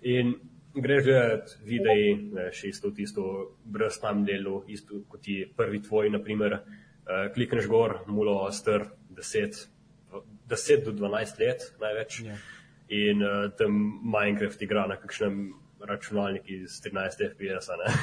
In 0.05 0.35
greš 0.75 1.05
gledat 1.05 1.55
videi, 1.65 2.15
veš, 2.35 2.65
isto 2.65 2.91
tisto 2.91 3.25
brez 3.65 3.99
tam 4.03 4.25
delu, 4.25 4.65
isto 4.69 5.03
kot 5.09 5.23
ti 5.23 5.45
prvi 5.57 5.83
tvoj, 5.83 6.11
naprimer, 6.11 6.59
uh, 6.61 7.33
klikneš 7.35 7.69
gor, 7.71 8.01
mulo 8.07 8.51
star 8.53 8.89
10, 9.11 9.67
10 10.49 10.85
do 10.85 10.93
12 10.93 11.39
let 11.41 11.69
največ. 11.81 12.21
Ja. 12.27 12.37
In 12.95 13.23
uh, 13.23 13.51
tam 13.59 13.79
Minecraft 14.05 14.63
igra 14.63 14.87
na 14.87 14.97
kakšnem 15.01 15.53
računalniku 15.81 16.67
z 16.69 16.81
13 16.91 17.31
FPS. 17.33 17.69
-a, 17.71 17.77
ne. 17.81 17.95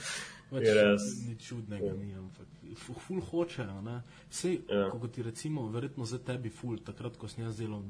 Več 0.52 0.68
res. 0.76 1.02
ni 1.26 1.34
čudnega, 1.42 1.90
ni, 1.98 2.14
ampak 2.14 2.46
ful, 2.78 3.20
hočejo. 3.20 3.80
ne. 3.82 4.02
Sej, 4.30 4.60
Ja. 4.70 4.90
ko 4.90 5.08
ti 5.08 5.22
recimo, 5.22 5.68
verjetno 5.68 6.04
za 6.04 6.18
tebi 6.18 6.50
ful, 6.50 6.78
takrat, 6.78 7.16
ko 7.16 7.28
sem 7.28 7.44
jaz 7.44 7.58
delal, 7.58 7.82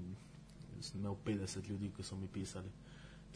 sem 0.81 1.01
imel 1.01 1.17
50 1.25 1.69
ljudi, 1.69 1.91
ki 1.97 2.03
so 2.03 2.17
mi 2.17 2.29
pisali. 2.33 2.71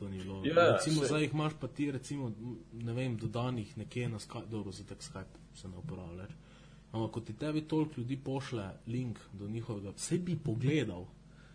To 0.00 0.08
ni 0.08 0.18
bilo. 0.18 0.40
Ja, 0.44 0.72
recimo, 0.72 1.04
zdaj 1.04 1.22
jih 1.22 1.34
imaš 1.34 1.52
pa 1.60 1.68
ti, 1.68 1.90
recimo, 1.92 2.32
ne 2.72 2.92
vem, 2.92 3.16
dodanih 3.20 3.76
nekje 3.78 4.08
na 4.08 4.18
Skype, 4.18 4.48
dobro, 4.48 4.72
za 4.72 4.84
tak 4.88 5.04
Skype 5.04 5.40
se 5.54 5.68
ne 5.68 5.76
uporablja 5.76 6.22
več. 6.22 6.30
Ampak, 6.92 7.10
ko 7.12 7.20
ti 7.20 7.34
tebi 7.36 7.62
toliko 7.68 8.00
ljudi 8.00 8.16
pošle 8.16 8.70
link 8.86 9.18
do 9.32 9.48
njihovega, 9.48 9.92
vse 9.96 10.18
bi 10.18 10.38
pogledal. 10.44 11.04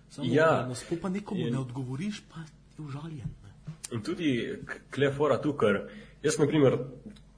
Samo 0.10 0.28
Ja. 0.34 0.70
ja. 0.70 1.00
pa 1.02 1.10
nekomu 1.10 1.48
In- 1.48 1.54
ne 1.54 1.60
odgovoriš, 1.60 2.22
pa 2.30 2.46
užaljen. 2.84 3.34
Ne? 3.44 3.74
In 3.92 4.04
tudi 4.04 4.60
klefora 4.94 5.42
tu, 5.42 5.54
ker 5.58 5.90
jaz, 6.24 6.38
na 6.40 6.48
primer, 6.48 6.78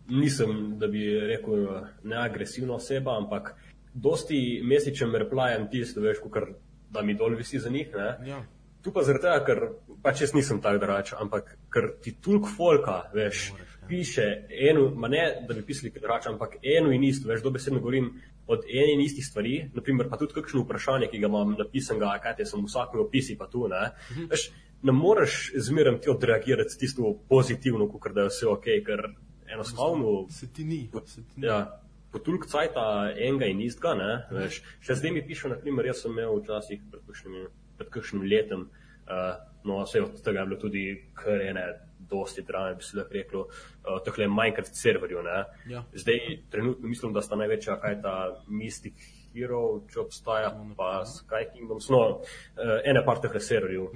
nisem, 0.09 0.77
da 0.79 0.87
bi 0.87 1.07
rekel, 1.19 1.67
neagresivna 2.03 2.73
oseba, 2.73 3.17
ampak 3.17 3.55
dosti 3.93 4.61
mesečem 4.63 5.15
replajem 5.15 5.69
tisto, 5.71 6.01
veš, 6.01 6.17
kar 6.31 6.51
da 6.91 7.01
mi 7.01 7.15
dol 7.15 7.35
visi 7.35 7.59
za 7.59 7.69
njih. 7.69 7.87
Ne? 7.95 8.29
Ja. 8.29 8.43
Tu 8.87 8.93
pa 8.95 9.03
zaradi 9.03 9.25
tega, 9.25 9.39
ker 9.43 9.59
pač 9.99 10.21
jaz 10.23 10.31
nisem 10.31 10.61
tak 10.63 10.77
drač, 10.79 11.09
ampak 11.19 11.49
ker 11.73 11.89
ti 11.99 12.13
tulk 12.23 12.45
folka, 12.47 13.01
veš, 13.11 13.49
Moraš, 13.51 13.73
ja. 13.81 13.87
piše 13.89 14.27
eno, 14.69 14.85
ma 14.95 15.09
ne, 15.11 15.23
da 15.43 15.57
bi 15.57 15.65
pisali 15.67 15.91
kot 15.91 16.05
drač, 16.05 16.27
ampak 16.31 16.55
eno 16.63 16.93
in 16.95 17.03
isto, 17.03 17.27
veš, 17.27 17.43
dobesedno 17.43 17.81
govorim 17.83 18.13
od 18.47 18.63
ene 18.63 18.93
in 18.95 19.01
istih 19.03 19.25
stvari, 19.27 19.57
naprimer 19.75 20.07
pa 20.07 20.15
tudi 20.15 20.37
kakšno 20.37 20.63
vprašanje, 20.63 21.09
ki 21.11 21.19
ga 21.19 21.27
imam 21.27 21.51
napisanega, 21.59 22.13
kaj 22.23 22.37
te 22.39 22.45
sem 22.47 22.63
v 22.63 22.69
vsakem 22.71 23.03
opisi 23.03 23.35
pa 23.35 23.49
tu, 23.51 23.67
ne, 23.67 23.89
Mhm. 24.13 24.29
veš, 24.31 24.47
ne 24.87 24.95
moreš 24.95 25.51
zmeraj 25.67 25.99
ti 26.05 26.09
odreagirati 26.09 26.69
s 26.71 26.79
tisto 26.79 27.11
pozitivno, 27.27 27.89
kot 27.91 28.13
da 28.15 28.21
je 28.21 28.31
vse 28.31 28.47
ok, 28.47 28.71
ker 28.87 29.03
enostavno 29.51 30.27
Se 30.29 30.47
ti 30.47 30.63
ni. 30.63 30.89
Se 31.05 31.21
ti 31.27 31.41
ni. 31.41 31.47
Ja, 31.47 31.81
po 32.11 32.19
tulk 32.19 32.47
cajta 32.47 33.11
enega 33.19 33.51
in 33.51 33.59
istega, 33.61 33.95
ne, 33.99 34.11
veš. 34.31 34.61
Še 34.79 34.95
zdaj 34.95 35.11
mi 35.11 35.27
piše, 35.27 35.49
naprimer, 35.51 35.85
jaz 35.91 36.05
sem 36.07 36.11
imel 36.15 36.39
včasih 36.39 36.79
pred 36.91 37.03
kakšnim, 37.03 37.49
pred 37.77 37.89
kakšnim 37.93 38.23
letom, 38.27 38.67
uh, 39.07 39.35
no, 39.67 39.81
vse 39.83 40.01
od 40.01 40.21
tega 40.23 40.39
je 40.39 40.49
bilo 40.49 40.59
tudi 40.61 40.85
kar 41.17 41.41
ene 41.41 41.65
dosti 42.09 42.41
drame, 42.47 42.75
bi 42.75 42.83
se 42.83 42.97
lahko 42.97 43.13
reklo, 43.13 43.41
uh, 43.47 43.99
takhle 44.05 44.27
Minecraft 44.27 44.75
serverju, 44.75 45.23
ne. 45.23 45.43
Ja. 45.73 45.83
Zdaj 45.93 46.19
trenutno 46.49 46.87
mislim, 46.87 47.13
da 47.13 47.21
sta 47.21 47.35
največja, 47.35 47.79
kaj 47.81 48.01
ta 48.01 48.15
Mystic 48.47 49.03
Hero, 49.33 49.81
če 49.91 49.99
obstaja, 49.99 50.53
No, 50.55 50.71
pa 50.77 51.03
Sky 51.05 51.51
Kingdoms, 51.53 51.89
no, 51.93 52.03
uh, 52.21 52.77
ene 52.85 53.03
par 53.05 53.21
teh 53.23 53.35
serverjev. 53.39 53.91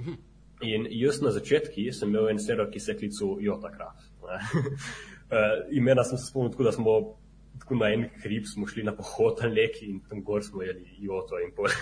In 0.62 0.86
jaz 0.94 1.18
na 1.22 1.32
začetku 1.34 1.88
sem 1.90 2.12
imel 2.12 2.28
en 2.30 2.38
server, 2.38 2.68
ki 2.70 2.80
se 2.80 2.92
je 2.92 2.98
klical 3.00 3.40
Jotacraft. 3.42 4.12
uh, 4.22 4.52
imena 5.78 6.04
sem 6.04 6.18
se 6.18 6.28
spomnil 6.30 6.52
tako, 6.52 6.68
da 6.68 6.72
smo 6.72 6.98
tako 7.62 7.76
na 7.78 7.92
en 7.94 8.08
hrib 8.24 8.46
smo 8.50 8.66
šli 8.66 8.82
na 8.82 8.92
pohod 8.96 9.38
na 9.42 9.48
leki 9.48 9.86
in 9.86 10.00
tam 10.08 10.22
gor 10.26 10.42
smo 10.42 10.62
jeli 10.62 10.96
Joto 10.98 11.38
in 11.38 11.52
pol. 11.54 11.68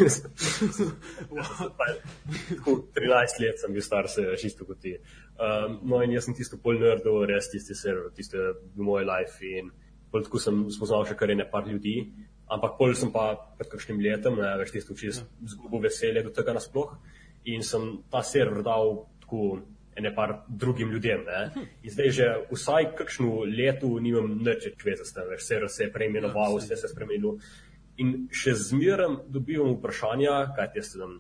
Tako 2.50 2.74
13 2.96 3.40
let 3.40 3.62
sem 3.62 3.72
bil 3.72 3.82
star, 3.82 4.08
se 4.08 4.26
veš, 4.28 4.44
isto 4.44 4.66
kot 4.68 4.80
ti. 4.84 4.92
Um, 5.40 5.78
no 5.88 6.02
in 6.04 6.12
jaz 6.12 6.28
sem 6.28 6.36
tisto 6.36 6.58
pol 6.60 6.76
nerdov, 6.80 7.24
res 7.30 7.48
tisti 7.48 7.74
server, 7.74 8.12
tisto 8.16 8.36
je 8.36 8.52
bil 8.74 8.84
moj 8.90 9.04
life 9.08 9.40
in 9.40 9.70
pol 10.12 10.26
tako 10.26 10.42
sem 10.42 10.66
spoznal 10.74 11.06
še 11.08 11.16
kar 11.16 11.32
ene 11.32 11.48
par 11.48 11.64
ljudi. 11.70 11.96
Ampak 12.50 12.76
pol 12.76 12.92
sem 12.98 13.12
pa 13.14 13.30
pred 13.56 13.68
kakšnim 13.72 14.02
letom, 14.04 14.36
ne, 14.42 14.50
veš, 14.60 14.74
tisto 14.76 14.92
čist 14.98 15.24
zgubil 15.54 15.86
veselje 15.86 16.26
do 16.26 16.34
tega 16.34 16.52
nasploh 16.52 16.90
in 17.48 17.64
sem 17.64 18.04
ta 18.12 18.20
server 18.26 18.60
dal 18.66 19.06
tako 19.24 19.40
ene 20.00 20.12
par 20.14 20.34
drugim 20.48 20.90
ljudem. 20.92 21.24
Ne. 21.26 21.66
In 21.82 21.94
zdaj 21.94 22.10
že 22.18 22.28
vsaj 22.50 22.90
kakšno 22.98 23.44
leto 23.48 23.90
nimam 24.02 24.38
nič 24.40 24.70
več 24.84 25.04
s 25.04 25.14
tem, 25.16 25.34
server 25.38 25.70
se 25.70 25.84
je 25.86 25.92
preimenoval, 25.92 26.58
vse 26.58 26.76
se 26.76 26.88
je 26.88 26.94
spremenilo. 26.94 27.36
In 28.00 28.28
še 28.32 28.54
zmeraj 28.56 29.18
dobivam 29.28 29.76
vprašanja, 29.76 30.54
kaj 30.56 30.72
ti 30.74 30.82
sem. 30.86 31.18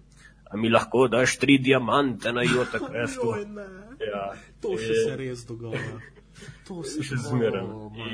A 0.50 0.56
mi 0.58 0.70
lahko 0.70 1.04
daš 1.08 1.36
tri 1.38 1.58
diamante 1.62 2.32
na 2.32 2.42
Jota 2.42 2.80
ne. 2.90 3.68
Ja. 4.02 4.24
To 4.64 4.74
še 4.80 4.96
In- 4.96 5.04
se 5.04 5.16
res 5.20 5.44
dogaja. 5.46 6.00
To 6.66 6.82
se 6.86 7.04
še 7.04 7.18
zmeraj. 7.20 7.66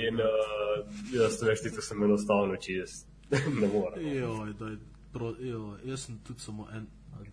In 0.08 0.20
uh, 0.20 0.82
jaz, 1.14 1.38
veš, 1.46 1.62
ti 1.62 1.70
sem 1.80 2.02
enostavno 2.02 2.58
čist. 2.60 3.06
ne 3.60 3.68
morem. 3.72 4.02
Joj, 4.02 4.52
daj, 4.58 4.76
pro, 5.14 5.32
joj, 5.40 5.78
jaz 5.88 6.06
sem 6.08 6.18
tudi 6.26 6.44
samo 6.44 6.68
en 6.74 6.86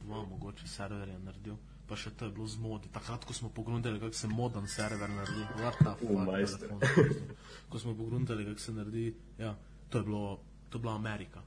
dva 0.04 0.24
mogoče 0.30 0.68
serverja 0.68 1.20
naredil, 1.20 1.58
pa 1.88 1.98
še 2.00 2.14
to 2.16 2.30
je 2.30 2.32
bilo 2.36 2.48
z 2.48 2.60
modi. 2.64 2.90
Takrat, 2.94 3.26
ko 3.28 3.34
smo 3.36 3.50
pogledali, 3.50 4.00
kako 4.00 4.16
se 4.16 4.28
moden 4.28 4.68
server 4.68 5.10
naredi, 5.10 5.44
what 5.60 5.78
the 5.80 5.94
fuck, 5.94 7.36
ko 7.70 7.80
smo 7.80 7.96
pogledali, 7.98 8.46
kako 8.46 8.60
se 8.60 8.74
naredi, 8.74 9.06
ja, 9.40 9.56
to 9.90 9.98
je 9.98 10.04
bilo, 10.04 10.40
to 10.70 10.78
je 10.78 10.82
bila 10.82 10.96
Amerika. 10.96 11.44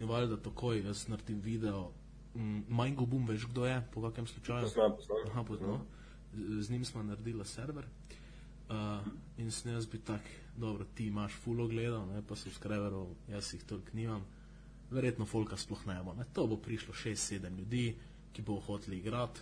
In 0.00 0.08
valjda 0.08 0.36
takoj 0.42 0.82
jaz 0.82 1.06
naredim 1.08 1.40
video, 1.40 1.92
mm, 2.34 2.64
Mango 2.68 3.06
Boom, 3.06 3.26
veš 3.26 3.46
kdo 3.50 3.66
je, 3.66 3.78
po 3.94 4.02
kakem 4.02 4.26
slučaju? 4.26 4.66
Poznam, 4.66 4.96
poznam. 4.96 5.30
Aha, 5.30 5.44
poznam. 5.44 5.86
Z, 6.34 6.62
z 6.66 6.70
njim 6.70 6.84
smo 6.84 7.02
naredili 7.02 7.44
server. 7.44 7.86
Uh, 8.68 9.06
in 9.38 9.50
sem 9.50 9.72
jaz 9.72 9.86
bi 9.86 9.98
tak, 9.98 10.20
dobro, 10.56 10.84
ti 10.94 11.06
imaš 11.06 11.32
full 11.40 11.60
ogledal, 11.64 12.04
ne, 12.06 12.20
pa 12.28 12.36
subscriberov, 12.36 13.14
jaz 13.28 13.54
jih 13.54 13.62
toliko 13.64 13.96
nimam. 13.96 14.26
Verjetno 14.90 15.24
folka 15.26 15.56
sploh 15.56 15.86
ne 15.86 16.02
bo. 16.04 16.12
Ne. 16.14 16.24
To 16.32 16.46
bo 16.46 16.56
prišlo 16.56 16.94
6-7 16.94 17.58
ljudi, 17.58 17.96
ki 18.32 18.42
bo 18.42 18.58
hoteli 18.60 18.98
igrati, 18.98 19.40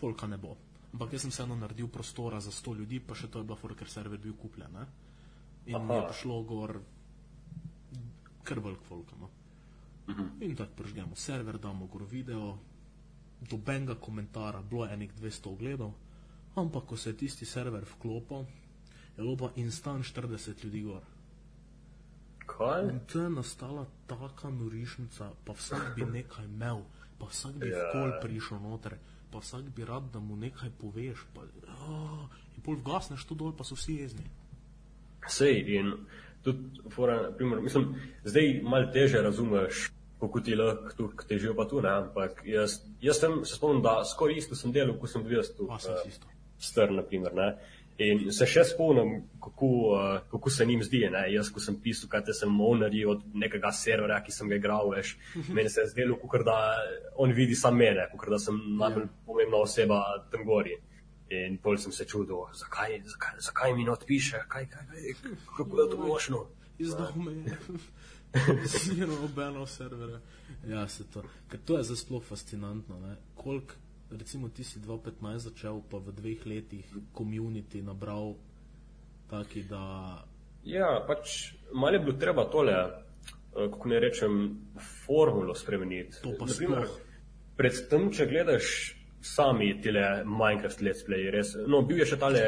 folka 0.00 0.26
ne 0.26 0.38
bo. 0.38 0.56
Ampak 0.92 1.12
jaz 1.12 1.22
sem 1.22 1.30
vseeno 1.30 1.54
naredil 1.56 1.88
prostora 1.88 2.40
za 2.40 2.50
100 2.50 2.76
ljudi, 2.78 3.00
pa 3.00 3.14
še 3.14 3.28
to 3.30 3.38
je 3.38 3.46
bila 3.46 3.56
fora, 3.56 3.74
ker 3.74 3.88
server 3.88 4.18
bil 4.18 4.34
kupljen. 4.34 4.72
Ne. 4.74 4.86
In 5.66 5.76
Aha. 5.76 5.94
je 5.94 6.06
prišlo 6.08 6.42
gor 6.42 6.80
kar 8.42 8.58
velik 8.58 8.82
folka. 8.88 9.16
No. 9.20 9.30
In 10.40 10.56
tako 10.56 10.82
pržgemo 10.82 11.14
server, 11.16 11.58
damo 11.58 11.86
gor 11.86 12.02
video, 12.10 12.58
dobenega 13.40 13.94
komentara, 13.94 14.62
bilo 14.62 14.84
je 14.84 14.94
enih 14.94 15.12
200 15.14 15.52
ogledov, 15.52 15.92
ampak 16.54 16.84
ko 16.84 16.96
se 16.96 17.10
je 17.10 17.16
tisti 17.16 17.46
server 17.46 17.84
vklopil, 17.84 18.44
je 19.16 19.22
bilo 19.22 19.36
pa 19.36 19.52
instant 19.56 20.04
40 20.04 20.64
ljudi 20.64 20.82
gor. 20.82 21.02
Kaj? 22.46 22.88
In 22.90 23.00
to 23.06 23.20
je 23.22 23.30
nastala 23.30 23.86
taka 24.06 24.50
norišnica, 24.50 25.30
pa 25.44 25.52
vsak 25.52 25.94
bi 25.96 26.04
nekaj 26.18 26.44
imel, 26.44 26.82
pa 27.18 27.26
vsak 27.26 27.54
bi 27.54 27.70
Ja. 27.70 27.76
yeah. 27.76 27.92
kol 27.92 28.18
prišel 28.20 28.58
noter, 28.60 28.98
pa 29.32 29.38
vsak 29.38 29.70
bi 29.76 29.84
rad, 29.84 30.10
da 30.12 30.20
mu 30.20 30.36
nekaj 30.36 30.70
poveš. 30.80 31.24
Pa, 31.34 31.46
oh, 31.88 32.26
in 32.56 32.64
pol 32.64 32.80
vgasneš 32.80 33.24
to 33.28 33.34
dol, 33.34 33.54
pa 33.56 33.64
so 33.64 33.78
vsi 33.78 34.00
jezni. 34.02 34.26
Sej 35.28 35.64
in 35.76 35.94
tudi, 36.44 36.82
fora, 36.90 37.20
naprimer, 37.28 37.60
mislim, 37.60 37.94
zdaj 38.24 38.60
malo 38.64 38.92
teže 38.92 39.22
razumeš, 39.22 39.90
kako 40.20 40.40
ti 40.40 40.54
lahko 40.54 40.92
tu 40.96 41.10
težijo 41.28 41.54
pa 41.54 41.68
tu, 41.68 41.80
ne, 41.80 41.90
ampak 41.90 42.42
jaz, 42.44 42.80
jaz 43.00 43.20
sem, 43.20 43.44
se 43.44 43.56
spomnim, 43.56 43.82
da 43.82 44.00
skoraj 44.04 44.38
isto 44.40 44.56
sem 44.56 44.72
delal, 44.72 44.96
ko 45.00 45.08
sem 45.08 45.24
bil 45.24 45.38
jaz 45.38 45.52
tu. 45.56 45.68
Pa 45.68 45.78
sem 45.78 45.94
eh, 45.94 46.08
isto. 46.08 46.28
Str, 46.60 46.92
naprimer, 46.92 47.34
ne. 47.36 47.50
In 47.98 48.30
se 48.32 48.46
še 48.48 48.62
spomnim, 48.64 49.26
kako, 49.44 49.66
uh, 49.66 50.04
kako 50.30 50.50
se 50.50 50.66
njim 50.66 50.82
zdi. 50.82 51.02
Ne? 51.12 51.26
Jaz, 51.34 51.50
ko 51.52 51.60
sem 51.60 51.76
pisal, 51.82 52.08
kaj 52.08 52.32
sem 52.36 52.60
ownerji 52.60 53.04
od 53.08 53.26
nekega 53.34 53.72
serverja, 53.76 54.22
ki 54.24 54.32
sem 54.32 54.48
ga 54.48 54.56
igral, 54.56 54.92
veš, 54.94 55.16
meni 55.48 55.68
se 55.68 55.82
je 55.84 55.90
zdelo, 55.92 56.16
kot 56.22 56.46
da 56.48 56.56
on 57.20 57.34
vidi 57.36 57.58
sam 57.58 57.76
mene, 57.76 58.06
kot 58.16 58.32
da 58.32 58.38
sem 58.40 58.56
najbolj 58.80 59.10
pomembna 59.26 59.60
oseba 59.66 60.00
tam 60.32 60.46
gori. 60.48 60.78
In 61.30 61.60
pol 61.62 61.76
sem 61.78 61.92
se 61.94 62.08
čudil, 62.10 62.40
zakaj, 62.58 62.96
zakaj, 63.06 63.36
zakaj 63.44 63.74
mi 63.76 63.84
ne 63.86 63.92
odpiše, 63.92 64.40
kaj, 64.48 64.66
kaj, 64.72 64.86
kaj, 64.90 65.34
kako 65.56 65.82
je 65.82 65.90
to 65.90 65.98
možno. 66.06 66.46
Izdal 66.80 67.12
me 67.16 67.32
je. 67.32 67.58
Zero 68.66 69.12
nobeno 69.20 69.66
serverja. 69.66 70.20
Ja, 70.66 70.88
se 70.88 71.04
to. 71.10 71.22
Ker 71.50 71.60
to 71.66 71.78
je 71.78 71.96
sploh 71.96 72.24
fascinantno. 72.24 72.98
Koliko, 73.34 73.74
recimo 74.10 74.48
ti 74.48 74.64
si 74.64 74.80
2015 74.80 75.50
začel, 75.50 75.82
pa 75.90 75.98
v 75.98 76.12
dveh 76.12 76.46
letih 76.46 76.86
community 77.14 77.82
nabral 77.82 78.34
taki, 79.30 79.62
da 79.68 80.24
Ja, 80.64 81.00
pač 81.06 81.54
malo 81.72 81.96
je 81.96 82.00
bilo 82.04 82.16
treba 82.20 82.44
tole, 82.50 82.72
eh, 82.72 83.68
kako 83.70 83.88
ne 83.88 84.00
rečem, 84.00 84.32
formulo 85.06 85.54
spremeniti. 85.54 86.20
To 86.22 86.34
pa 86.38 86.44
Naprimer, 86.44 86.84
sploh. 86.86 87.00
Predtem, 87.56 88.10
če 88.12 88.26
gledaš 88.26 88.66
sami 89.20 89.72
tele 89.80 90.24
Minecraft 90.24 90.80
let's 90.80 91.04
play, 91.04 91.30
res, 91.32 91.54
no, 91.68 91.82
bil 91.82 92.00
je 92.00 92.12
še 92.12 92.18
tale 92.20 92.44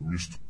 Mr. 0.00 0.40